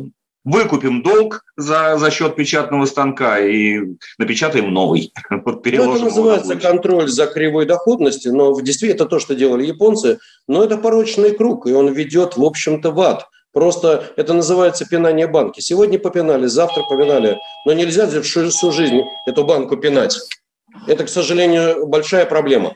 Выкупим 0.45 1.01
долг 1.01 1.43
за, 1.57 1.97
за 1.97 2.11
счет 2.11 2.35
печатного 2.35 2.85
станка 2.85 3.39
и 3.39 3.79
напечатаем 4.19 4.71
новый. 4.71 5.11
Вот 5.45 5.65
ну, 5.65 5.93
это 5.95 6.03
называется 6.03 6.55
контроль 6.55 7.07
за 7.09 7.25
кривой 7.25 7.65
доходности, 7.65 8.27
но 8.27 8.53
в 8.53 8.61
действительности 8.61 9.03
это 9.03 9.09
то, 9.09 9.19
что 9.19 9.35
делали 9.35 9.65
японцы, 9.65 10.19
но 10.47 10.63
это 10.63 10.77
порочный 10.77 11.31
круг, 11.31 11.67
и 11.67 11.73
он 11.73 11.91
ведет, 11.91 12.37
в 12.37 12.43
общем-то, 12.43 12.91
в 12.91 13.01
ад. 13.01 13.27
Просто 13.53 14.13
это 14.17 14.33
называется 14.33 14.85
пинание 14.85 15.27
банки. 15.27 15.61
Сегодня 15.61 15.97
попинали, 15.97 16.45
завтра 16.45 16.83
попинали, 16.83 17.37
но 17.65 17.73
нельзя 17.73 18.07
всю 18.21 18.71
жизнь 18.71 19.01
эту 19.27 19.45
банку 19.45 19.77
пинать. 19.77 20.19
Это, 20.87 21.05
к 21.05 21.09
сожалению, 21.09 21.87
большая 21.87 22.25
проблема. 22.25 22.75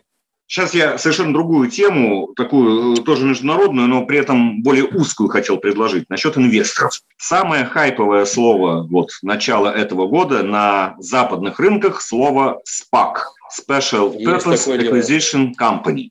Сейчас 0.49 0.73
я 0.73 0.97
совершенно 0.97 1.31
другую 1.31 1.69
тему, 1.69 2.33
такую 2.35 2.93
э, 2.93 3.03
тоже 3.03 3.23
международную, 3.23 3.87
но 3.87 4.03
при 4.07 4.17
этом 4.17 4.63
более 4.63 4.85
узкую 4.85 5.29
хотел 5.29 5.57
предложить, 5.57 6.09
насчет 6.09 6.37
инвесторов. 6.37 6.91
Самое 7.17 7.65
хайповое 7.65 8.25
слово 8.25 8.87
вот 8.89 9.11
начала 9.21 9.71
этого 9.71 10.07
года 10.07 10.41
на 10.41 10.95
западных 10.97 11.59
рынках– 11.59 12.01
слово 12.01 12.63
SPAC– 12.65 13.17
Special 13.69 14.17
Purpose 14.17 14.75
Acquisition 14.75 15.51
Company. 15.55 16.09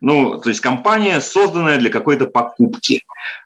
Ну, 0.00 0.40
то 0.40 0.50
есть 0.50 0.60
компания, 0.60 1.20
созданная 1.20 1.78
для 1.78 1.90
какой-то 1.90 2.26
покупки, 2.26 3.02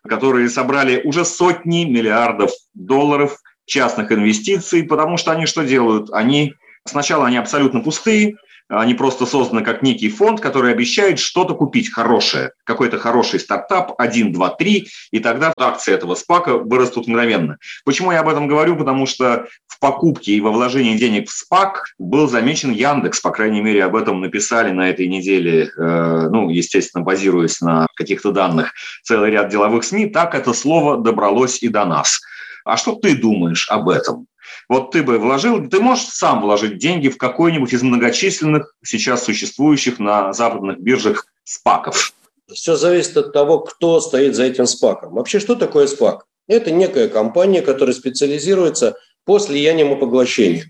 которые 0.07 0.51
собрали 0.51 1.01
уже 1.05 1.25
сотни 1.25 1.85
миллиардов 1.85 2.51
долларов 2.75 3.39
частных 3.65 4.13
инвестиций, 4.13 4.83
потому 4.83 5.17
что 5.17 5.33
они 5.33 5.47
что 5.47 5.63
делают? 5.65 6.11
Они 6.13 6.53
Сначала 6.87 7.27
они 7.27 7.39
абсолютно 7.39 7.81
пустые, 7.81 8.37
они 8.69 8.95
просто 8.95 9.27
созданы 9.27 9.63
как 9.63 9.83
некий 9.83 10.09
фонд, 10.09 10.41
который 10.41 10.73
обещает 10.73 11.19
что-то 11.19 11.55
купить 11.55 11.93
хорошее, 11.93 12.53
какой-то 12.65 12.99
хороший 12.99 13.41
стартап, 13.41 13.95
1, 13.99 14.33
2, 14.33 14.51
3, 14.51 14.89
и 15.11 15.19
тогда 15.21 15.53
акции 15.57 15.93
этого 15.93 16.15
спака 16.15 16.55
вырастут 16.55 17.07
мгновенно. 17.07 17.59
Почему 17.85 18.13
я 18.13 18.21
об 18.21 18.29
этом 18.29 18.47
говорю? 18.47 18.77
Потому 18.77 19.07
что 19.07 19.47
в 19.67 19.79
покупке 19.79 20.33
и 20.33 20.41
во 20.41 20.51
вложении 20.51 20.97
денег 20.97 21.29
в 21.29 21.33
спак 21.33 21.85
был 21.99 22.29
замечен 22.29 22.73
Яндекс, 22.73 23.21
по 23.21 23.31
крайней 23.31 23.61
мере, 23.61 23.85
об 23.85 23.97
этом 23.97 24.21
написали 24.21 24.71
на 24.71 24.89
этой 24.89 25.09
неделе, 25.09 25.71
э, 25.77 26.29
ну, 26.31 26.49
естественно, 26.49 27.05
базируясь 27.05 27.61
на 27.61 27.87
каких-то 27.95 28.33
данных, 28.33 28.73
целый 29.03 29.31
ряд 29.31 29.49
деловых 29.51 29.85
СМИ, 29.85 30.07
так 30.07 30.35
это 30.35 30.53
слово 30.53 30.97
добралось 30.99 31.63
и 31.63 31.69
до 31.69 31.85
нас. 31.85 32.21
А 32.65 32.79
что 32.79 32.95
ты 32.95 33.15
думаешь 33.15 33.69
об 33.69 33.91
этом? 33.91 34.27
Вот 34.69 34.91
ты 34.91 35.03
бы 35.03 35.19
вложил, 35.19 35.69
ты 35.69 35.81
можешь 35.81 36.07
сам 36.07 36.41
вложить 36.43 36.79
деньги 36.79 37.09
в 37.09 37.19
какой-нибудь 37.19 37.73
из 37.73 37.83
многочисленных 37.83 38.75
сейчас 38.85 39.25
существующих 39.25 39.99
на 39.99 40.33
западных 40.33 40.81
биржах 40.81 41.27
спаков? 41.45 42.13
Все 42.53 42.77
зависит 42.77 43.17
от 43.17 43.33
того, 43.33 43.61
кто 43.61 44.01
стоит 44.01 44.35
за 44.35 44.45
этим 44.45 44.67
спаком. 44.67 45.15
Вообще, 45.15 45.41
что 45.41 45.55
такое 45.55 45.87
спак? 45.87 46.27
Это 46.47 46.71
некая 46.71 47.09
компания, 47.09 47.63
которая 47.63 47.95
специализируется 47.95 48.97
по 49.25 49.39
слияниям 49.39 49.93
и 49.93 49.99
поглощениям. 49.99 50.67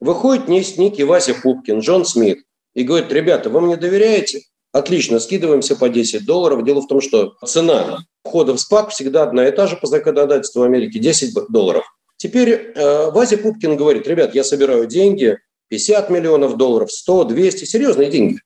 Выходит 0.00 0.48
некий 0.48 1.04
Вася 1.04 1.34
Пупкин, 1.34 1.80
Джон 1.80 2.04
Смит, 2.04 2.44
и 2.74 2.84
говорит, 2.84 3.12
ребята, 3.12 3.50
вы 3.50 3.60
мне 3.60 3.76
доверяете? 3.76 4.42
Отлично, 4.72 5.18
скидываемся 5.18 5.74
по 5.74 5.88
10 5.88 6.26
долларов. 6.26 6.62
Дело 6.62 6.82
в 6.82 6.86
том, 6.86 7.00
что 7.00 7.34
цена 7.44 8.04
входа 8.22 8.52
в 8.52 8.60
СПАК 8.60 8.90
всегда 8.90 9.22
одна 9.22 9.48
и 9.48 9.50
та 9.50 9.66
же 9.66 9.76
по 9.76 9.86
законодательству 9.86 10.62
Америки– 10.62 10.98
10 11.00 11.34
долларов. 11.48 11.84
Теперь 12.16 12.72
э, 12.74 13.10
Вася 13.10 13.38
Пупкин 13.38 13.76
говорит, 13.76 14.06
ребят, 14.06 14.34
я 14.34 14.44
собираю 14.44 14.86
деньги, 14.86 15.38
50 15.68 16.10
миллионов 16.10 16.56
долларов, 16.56 16.90
100, 16.90 17.24
200, 17.24 17.64
серьезные 17.64 18.10
деньги. 18.10 18.38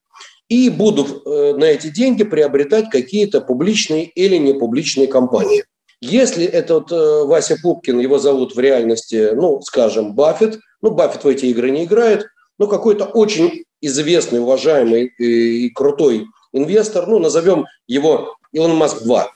И 0.48 0.68
буду 0.68 1.04
э, 1.04 1.54
на 1.54 1.64
эти 1.64 1.88
деньги 1.88 2.24
приобретать 2.24 2.90
какие-то 2.90 3.40
публичные 3.40 4.06
или 4.06 4.36
непубличные 4.36 5.06
компании. 5.06 5.64
Если 6.00 6.44
этот 6.44 6.90
э, 6.90 7.24
Вася 7.24 7.56
Пупкин, 7.62 8.00
его 8.00 8.18
зовут 8.18 8.56
в 8.56 8.58
реальности, 8.58 9.30
ну, 9.34 9.60
скажем, 9.60 10.14
Баффет, 10.14 10.58
ну, 10.82 10.90
Баффет 10.90 11.24
в 11.24 11.28
эти 11.28 11.46
игры 11.46 11.70
не 11.70 11.84
играет, 11.84 12.26
но 12.58 12.66
какой-то 12.66 13.04
очень 13.04 13.64
известный, 13.80 14.40
уважаемый 14.40 15.12
и, 15.18 15.66
и 15.66 15.70
крутой 15.70 16.26
инвестор, 16.52 17.06
ну, 17.06 17.18
назовем 17.18 17.66
его 17.86 18.34
Илон 18.52 18.74
Маск 18.76 19.02
2. 19.02 19.30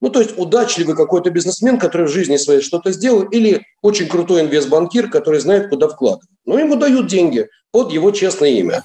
Ну, 0.00 0.08
то 0.08 0.20
есть 0.20 0.38
удачливый 0.38 0.96
какой-то 0.96 1.30
бизнесмен, 1.30 1.78
который 1.78 2.06
в 2.06 2.10
жизни 2.10 2.36
своей 2.36 2.62
что-то 2.62 2.90
сделал, 2.92 3.22
или 3.24 3.66
очень 3.82 4.08
крутой 4.08 4.42
инвестбанкир, 4.42 5.10
который 5.10 5.40
знает, 5.40 5.68
куда 5.68 5.88
вкладывать. 5.88 6.28
Но 6.46 6.58
ему 6.58 6.76
дают 6.76 7.06
деньги 7.06 7.48
под 7.70 7.92
его 7.92 8.10
честное 8.10 8.50
имя. 8.50 8.84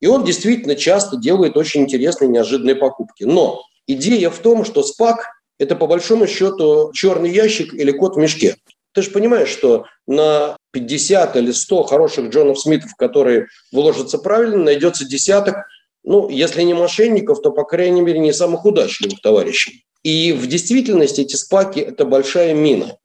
И 0.00 0.06
он 0.06 0.24
действительно 0.24 0.76
часто 0.76 1.16
делает 1.16 1.56
очень 1.56 1.82
интересные, 1.82 2.28
неожиданные 2.28 2.76
покупки. 2.76 3.24
Но 3.24 3.62
идея 3.86 4.30
в 4.30 4.38
том, 4.38 4.64
что 4.64 4.82
СПАК– 4.82 5.26
это 5.58 5.76
по 5.76 5.86
большому 5.86 6.26
счету 6.26 6.92
черный 6.92 7.30
ящик 7.30 7.74
или 7.74 7.90
кот 7.90 8.14
в 8.14 8.18
мешке. 8.18 8.56
Ты 8.92 9.02
же 9.02 9.10
понимаешь, 9.10 9.48
что 9.48 9.86
на 10.06 10.56
50 10.72 11.36
или 11.36 11.50
100 11.50 11.82
хороших 11.84 12.30
Джонов 12.30 12.60
Смитов, 12.60 12.94
которые 12.96 13.48
вложатся 13.72 14.18
правильно, 14.18 14.58
найдется 14.58 15.04
десяток, 15.04 15.66
ну, 16.04 16.28
если 16.28 16.62
не 16.62 16.74
мошенников, 16.74 17.42
то, 17.42 17.50
по 17.50 17.64
крайней 17.64 18.02
мере, 18.02 18.20
не 18.20 18.32
самых 18.32 18.64
удачливых 18.64 19.20
товарищей. 19.20 19.84
И 20.04 20.32
в 20.32 20.46
действительности 20.46 21.22
эти 21.22 21.34
спаки– 21.34 21.80
это 21.80 22.04
большая 22.04 22.54
мина. 22.54 22.98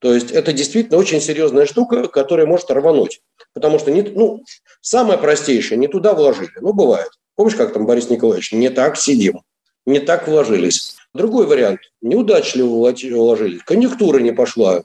То 0.00 0.12
есть 0.12 0.32
это 0.32 0.52
действительно 0.52 0.98
очень 0.98 1.20
серьезная 1.20 1.64
штука, 1.64 2.08
которая 2.08 2.46
может 2.46 2.70
рвануть. 2.70 3.22
Потому 3.54 3.78
что 3.78 3.92
не, 3.92 4.02
ну, 4.02 4.42
самое 4.80 5.18
простейшее, 5.18 5.78
не 5.78 5.86
туда 5.86 6.12
вложили. 6.12 6.50
Ну, 6.60 6.72
бывает. 6.72 7.10
Помнишь, 7.36 7.54
как 7.54 7.72
там 7.72 7.86
Борис 7.86 8.10
Николаевич? 8.10 8.52
Не 8.52 8.68
так 8.68 8.96
сидим, 8.96 9.42
не 9.86 10.00
так 10.00 10.26
вложились. 10.26 10.96
Другой 11.14 11.46
вариант. 11.46 11.80
Неудачливо 12.00 12.66
вложились. 12.66 13.62
Конъюнктура 13.62 14.18
не 14.18 14.32
пошла. 14.32 14.82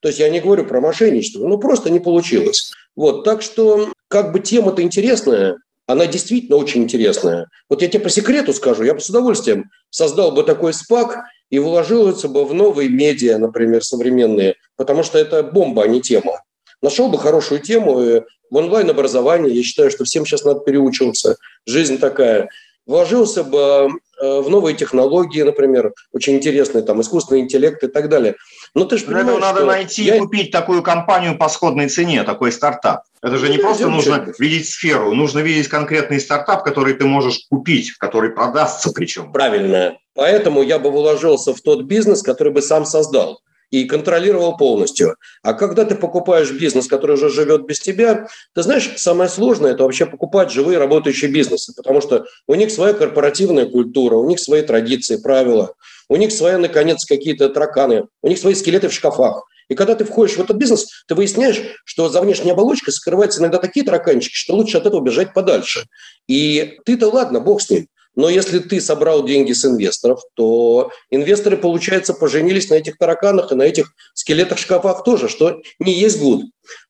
То 0.00 0.08
есть 0.08 0.20
я 0.20 0.28
не 0.30 0.40
говорю 0.40 0.64
про 0.64 0.80
мошенничество, 0.80 1.46
ну 1.46 1.58
просто 1.58 1.90
не 1.90 1.98
получилось. 1.98 2.72
Вот, 2.94 3.24
так 3.24 3.42
что 3.42 3.90
как 4.08 4.32
бы 4.32 4.40
тема-то 4.40 4.82
интересная, 4.82 5.56
она 5.86 6.06
действительно 6.06 6.56
очень 6.56 6.82
интересная. 6.82 7.48
Вот 7.68 7.82
я 7.82 7.88
тебе 7.88 8.02
по 8.02 8.10
секрету 8.10 8.52
скажу, 8.52 8.84
я 8.84 8.94
бы 8.94 9.00
с 9.00 9.10
удовольствием 9.10 9.70
создал 9.90 10.32
бы 10.32 10.42
такой 10.42 10.72
спак 10.72 11.18
и 11.50 11.58
вложился 11.58 12.28
бы 12.28 12.44
в 12.44 12.54
новые 12.54 12.88
медиа, 12.88 13.38
например, 13.38 13.84
современные, 13.84 14.56
потому 14.76 15.02
что 15.02 15.18
это 15.18 15.42
бомба, 15.42 15.84
а 15.84 15.88
не 15.88 16.00
тема. 16.00 16.42
Нашел 16.80 17.08
бы 17.08 17.18
хорошую 17.18 17.60
тему 17.60 18.22
в 18.50 18.56
онлайн-образовании. 18.56 19.52
Я 19.52 19.62
считаю, 19.62 19.90
что 19.90 20.04
всем 20.04 20.26
сейчас 20.26 20.44
надо 20.44 20.60
переучиваться. 20.60 21.36
Жизнь 21.66 21.98
такая. 21.98 22.48
Вложился 22.86 23.42
бы 23.42 23.58
э, 23.58 24.40
в 24.40 24.50
новые 24.50 24.76
технологии, 24.76 25.40
например, 25.40 25.94
очень 26.12 26.34
интересные, 26.36 26.82
там, 26.82 27.00
искусственный 27.00 27.40
интеллект 27.40 27.82
и 27.82 27.88
так 27.88 28.10
далее. 28.10 28.36
Но 28.74 28.84
ты 28.84 28.98
же 28.98 29.04
понимаешь, 29.04 29.26
Для 29.26 29.34
этого 29.36 29.52
надо 29.52 29.64
найти 29.66 30.02
я... 30.02 30.16
и 30.16 30.18
купить 30.18 30.50
такую 30.50 30.82
компанию 30.82 31.38
по 31.38 31.48
сходной 31.48 31.88
цене, 31.88 32.24
такой 32.24 32.50
стартап. 32.50 33.02
Это 33.22 33.36
же 33.36 33.48
не 33.48 33.56
ну, 33.56 33.62
просто 33.62 33.88
нужно 33.88 34.32
видеть 34.38 34.68
сферу, 34.68 35.14
нужно 35.14 35.38
видеть 35.38 35.68
конкретный 35.68 36.20
стартап, 36.20 36.64
который 36.64 36.94
ты 36.94 37.06
можешь 37.06 37.46
купить, 37.48 37.92
который 37.92 38.30
продастся 38.30 38.90
причем. 38.92 39.32
Правильно. 39.32 39.96
Поэтому 40.14 40.62
я 40.62 40.78
бы 40.78 40.90
вложился 40.90 41.54
в 41.54 41.60
тот 41.60 41.84
бизнес, 41.84 42.22
который 42.22 42.52
бы 42.52 42.62
сам 42.62 42.84
создал 42.84 43.40
и 43.70 43.84
контролировал 43.84 44.56
полностью. 44.56 45.16
А 45.42 45.52
когда 45.54 45.84
ты 45.84 45.94
покупаешь 45.94 46.52
бизнес, 46.52 46.86
который 46.86 47.14
уже 47.14 47.28
живет 47.28 47.66
без 47.66 47.80
тебя, 47.80 48.28
ты 48.54 48.62
знаешь, 48.62 48.92
самое 48.96 49.28
сложное– 49.28 49.72
это 49.74 49.82
вообще 49.82 50.06
покупать 50.06 50.52
живые 50.52 50.78
работающие 50.78 51.30
бизнесы, 51.30 51.74
потому 51.74 52.00
что 52.00 52.26
у 52.46 52.54
них 52.54 52.70
своя 52.70 52.94
корпоративная 52.94 53.66
культура, 53.66 54.16
у 54.16 54.28
них 54.28 54.38
свои 54.38 54.62
традиции, 54.62 55.16
правила, 55.16 55.74
у 56.08 56.16
них 56.16 56.32
свои, 56.32 56.56
наконец, 56.56 57.04
какие-то 57.04 57.48
тараканы, 57.48 58.06
у 58.22 58.28
них 58.28 58.38
свои 58.38 58.54
скелеты 58.54 58.88
в 58.88 58.92
шкафах. 58.92 59.44
И 59.68 59.74
когда 59.74 59.94
ты 59.94 60.04
входишь 60.04 60.36
в 60.36 60.40
этот 60.40 60.56
бизнес, 60.56 61.04
ты 61.06 61.14
выясняешь, 61.14 61.60
что 61.84 62.08
за 62.08 62.20
внешней 62.20 62.50
оболочкой 62.50 62.92
скрываются 62.92 63.40
иногда 63.40 63.58
такие 63.58 63.84
тараканчики, 63.84 64.34
что 64.34 64.54
лучше 64.54 64.76
от 64.76 64.86
этого 64.86 65.00
бежать 65.00 65.32
подальше. 65.32 65.86
И 66.28 66.78
ты-то 66.84 67.08
ладно, 67.08 67.40
бог 67.40 67.62
с 67.62 67.70
ним. 67.70 67.88
Но 68.16 68.28
если 68.28 68.60
ты 68.60 68.80
собрал 68.80 69.24
деньги 69.24 69.52
с 69.52 69.64
инвесторов, 69.64 70.20
то 70.34 70.90
инвесторы, 71.10 71.56
получается, 71.56 72.14
поженились 72.14 72.70
на 72.70 72.74
этих 72.74 72.96
тараканах 72.96 73.50
и 73.50 73.56
на 73.56 73.62
этих 73.62 73.92
скелетах 74.14 74.58
шкафах 74.58 75.02
тоже, 75.02 75.28
что 75.28 75.60
не 75.80 75.92
есть 75.92 76.20
гуд. 76.20 76.44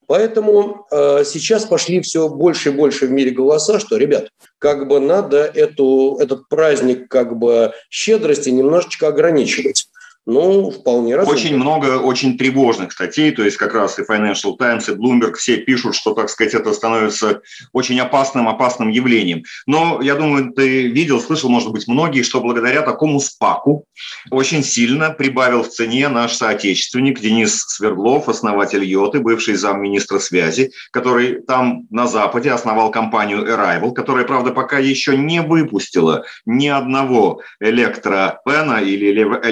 Поэтому 0.07 0.85
э, 0.91 1.23
сейчас 1.25 1.65
пошли 1.65 2.01
все 2.01 2.29
больше 2.29 2.69
и 2.69 2.71
больше 2.71 3.07
в 3.07 3.11
мире 3.11 3.31
голоса, 3.31 3.79
что, 3.79 3.97
ребят, 3.97 4.29
как 4.59 4.87
бы 4.87 4.99
надо 4.99 5.43
эту, 5.43 6.17
этот 6.19 6.47
праздник 6.47 7.07
как 7.09 7.37
бы 7.37 7.73
щедрости 7.89 8.49
немножечко 8.49 9.07
ограничивать. 9.07 9.87
Ну, 10.27 10.71
вполне 10.71 11.15
разумно. 11.15 11.37
Очень 11.37 11.55
много 11.55 11.99
очень 11.99 12.35
тревожных 12.35 12.91
статей, 12.91 13.29
то 13.29 13.43
есть 13.43 13.57
как 13.57 13.75
раз 13.75 13.99
и 13.99 14.01
Financial 14.01 14.57
Times, 14.57 14.89
и 14.89 14.93
Bloomberg 14.93 15.35
все 15.35 15.57
пишут, 15.57 15.93
что, 15.93 16.15
так 16.15 16.29
сказать, 16.29 16.55
это 16.55 16.73
становится 16.73 17.41
очень 17.73 17.99
опасным, 17.99 18.47
опасным 18.47 18.89
явлением. 18.89 19.43
Но 19.67 20.01
я 20.01 20.15
думаю, 20.15 20.51
ты 20.51 20.87
видел, 20.87 21.21
слышал, 21.21 21.47
может 21.49 21.71
быть, 21.71 21.87
многие, 21.87 22.23
что 22.23 22.41
благодаря 22.41 22.81
такому 22.81 23.19
спаку 23.19 23.85
очень 24.31 24.63
сильно 24.63 25.11
прибавил 25.11 25.61
в 25.61 25.69
цене 25.69 26.09
наш 26.09 26.33
соотечественник 26.33 27.19
Денис 27.19 27.61
Свердлов, 27.67 28.27
основатель 28.27 28.83
Йоты, 28.83 29.19
бывший 29.19 29.53
замминистра 29.53 30.17
связи, 30.17 30.71
который 30.89 31.41
там 31.43 31.85
на 31.91 32.07
Западе 32.07 32.49
основал 32.49 32.89
компанию 32.89 33.45
Arrival, 33.45 33.93
которая, 33.93 34.25
правда, 34.25 34.51
пока 34.51 34.79
еще 34.79 35.15
не 35.15 35.43
выпустила 35.43 36.25
ни 36.47 36.67
одного 36.67 37.41
электропена 37.59 38.81
или 38.81 39.11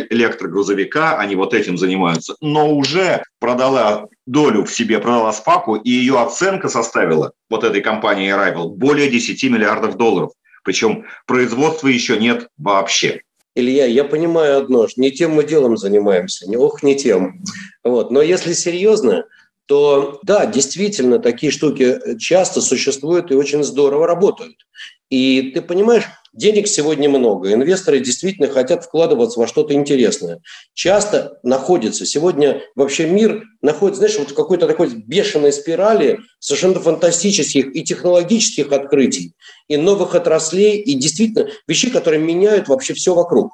электрогрузовика 0.09 0.62
грузовика, 0.63 1.17
они 1.17 1.35
вот 1.35 1.53
этим 1.53 1.77
занимаются, 1.77 2.35
но 2.41 2.73
уже 2.73 3.23
продала 3.39 4.07
долю 4.25 4.63
в 4.63 4.73
себе, 4.73 4.99
продала 4.99 5.33
спаку, 5.33 5.75
и 5.75 5.89
ее 5.89 6.21
оценка 6.21 6.69
составила 6.69 7.33
вот 7.49 7.63
этой 7.63 7.81
компании 7.81 8.33
Arrival 8.33 8.69
более 8.69 9.09
10 9.09 9.43
миллиардов 9.51 9.97
долларов. 9.97 10.31
Причем 10.63 11.05
производства 11.27 11.89
еще 11.89 12.17
нет 12.17 12.47
вообще. 12.57 13.21
Илья, 13.55 13.85
я 13.85 14.05
понимаю 14.05 14.59
одно, 14.59 14.87
что 14.87 15.01
не 15.01 15.11
тем 15.11 15.31
мы 15.31 15.43
делом 15.43 15.77
занимаемся, 15.77 16.49
не 16.49 16.57
ох, 16.57 16.81
не 16.81 16.95
тем. 16.95 17.43
Вот. 17.83 18.09
Но 18.09 18.21
если 18.21 18.53
серьезно, 18.53 19.25
то 19.65 20.19
да, 20.23 20.45
действительно, 20.45 21.19
такие 21.19 21.51
штуки 21.51 22.17
часто 22.17 22.61
существуют 22.61 23.31
и 23.31 23.35
очень 23.35 23.63
здорово 23.63 24.07
работают. 24.07 24.55
И 25.09 25.51
ты 25.53 25.61
понимаешь, 25.61 26.05
денег 26.33 26.67
сегодня 26.67 27.09
много, 27.09 27.53
инвесторы 27.53 27.99
действительно 27.99 28.47
хотят 28.47 28.83
вкладываться 28.83 29.39
во 29.39 29.47
что-то 29.47 29.73
интересное. 29.73 30.41
Часто 30.73 31.39
находится, 31.43 32.05
сегодня 32.05 32.61
вообще 32.75 33.07
мир 33.07 33.43
находится, 33.61 33.99
знаешь, 33.99 34.17
вот 34.17 34.31
в 34.31 34.33
какой-то 34.33 34.67
такой 34.67 34.89
бешеной 34.89 35.53
спирали 35.53 36.19
совершенно 36.39 36.79
фантастических 36.79 37.75
и 37.75 37.83
технологических 37.83 38.71
открытий, 38.71 39.33
и 39.67 39.77
новых 39.77 40.15
отраслей, 40.15 40.77
и 40.77 40.95
действительно 40.95 41.49
вещей, 41.67 41.91
которые 41.91 42.21
меняют 42.21 42.67
вообще 42.67 42.93
все 42.93 43.13
вокруг. 43.13 43.51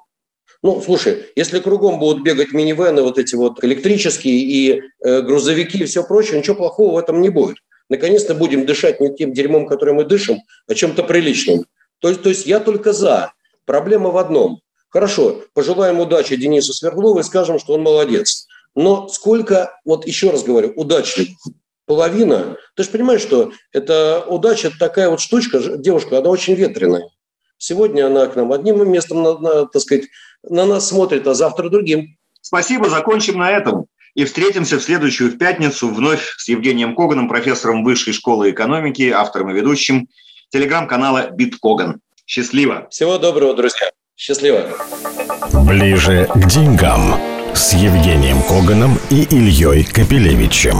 Ну, 0.62 0.82
слушай, 0.82 1.26
если 1.36 1.60
кругом 1.60 2.00
будут 2.00 2.24
бегать 2.24 2.52
минивены, 2.52 3.02
вот 3.02 3.18
эти 3.18 3.36
вот 3.36 3.64
электрические 3.64 4.40
и 4.40 4.82
э, 5.04 5.22
грузовики 5.22 5.78
и 5.78 5.86
все 5.86 6.04
прочее, 6.04 6.38
ничего 6.38 6.56
плохого 6.56 6.96
в 6.96 6.98
этом 6.98 7.22
не 7.22 7.30
будет. 7.30 7.58
Наконец-то 7.88 8.36
будем 8.36 8.66
дышать 8.66 9.00
не 9.00 9.16
тем 9.16 9.34
дерьмом, 9.34 9.68
которым 9.68 9.98
мы 9.98 10.04
дышим, 10.04 10.40
а 10.68 10.76
чем-то 10.76 11.04
приличным. 11.04 11.66
То 12.00 12.10
есть, 12.10 12.22
то 12.22 12.30
есть 12.30 12.46
я 12.46 12.60
только 12.60 12.94
за. 12.94 13.34
Проблема 13.66 14.10
в 14.10 14.18
одном. 14.18 14.62
Хорошо, 14.90 15.44
пожелаем 15.54 16.00
удачи 16.00 16.36
Денису 16.36 16.74
Свердлову 16.74 17.20
и 17.20 17.24
скажем, 17.24 17.60
что 17.60 17.74
он 17.74 17.84
молодец. 17.84 18.48
Но 18.76 19.08
сколько, 19.08 19.80
вот 19.86 20.08
еще 20.08 20.32
раз 20.32 20.44
говорю, 20.44 20.74
удачников? 20.76 21.38
Половина. 21.86 22.58
Ты 22.76 22.84
же 22.84 22.90
понимаешь, 22.90 23.22
что 23.22 23.52
это 23.72 24.24
удача, 24.28 24.72
такая 24.78 25.10
вот 25.10 25.20
штучка, 25.20 25.60
девушка, 25.78 26.20
она 26.20 26.30
очень 26.30 26.54
ветреная. 26.54 27.10
Сегодня 27.58 28.08
она 28.08 28.28
к 28.28 28.36
нам 28.36 28.54
одним 28.54 28.90
местом, 28.90 29.22
на, 29.22 29.38
на, 29.38 29.66
так 29.66 29.82
сказать, 29.82 30.06
на 30.44 30.66
нас 30.66 30.88
смотрит, 30.88 31.28
а 31.28 31.34
завтра 31.34 31.70
другим. 31.70 32.16
Спасибо, 32.42 32.90
закончим 32.90 33.40
на 33.40 33.52
этом. 33.52 33.86
И 34.16 34.24
встретимся 34.26 34.80
в 34.80 34.84
следующую 34.84 35.38
пятницу 35.38 35.90
вновь 35.90 36.36
с 36.38 36.48
Евгением 36.48 36.96
Коганом, 36.96 37.28
профессором 37.28 37.84
Высшей 37.84 38.14
школы 38.14 38.52
экономики, 38.52 39.10
автором 39.10 39.52
и 39.52 39.54
ведущим 39.54 40.08
телеграм-канала 40.50 41.30
«Биткоган». 41.32 42.02
Счастливо! 42.26 42.88
Всего 42.90 43.18
доброго, 43.18 43.56
друзья! 43.56 43.90
Счастливо! 44.16 44.70
Ближе 45.66 46.28
к 46.34 46.48
деньгам 46.48 47.16
с 47.54 47.74
Евгением 47.74 48.42
Коганом 48.44 49.00
и 49.10 49.24
Ильей 49.24 49.84
Капелевичем. 49.84 50.78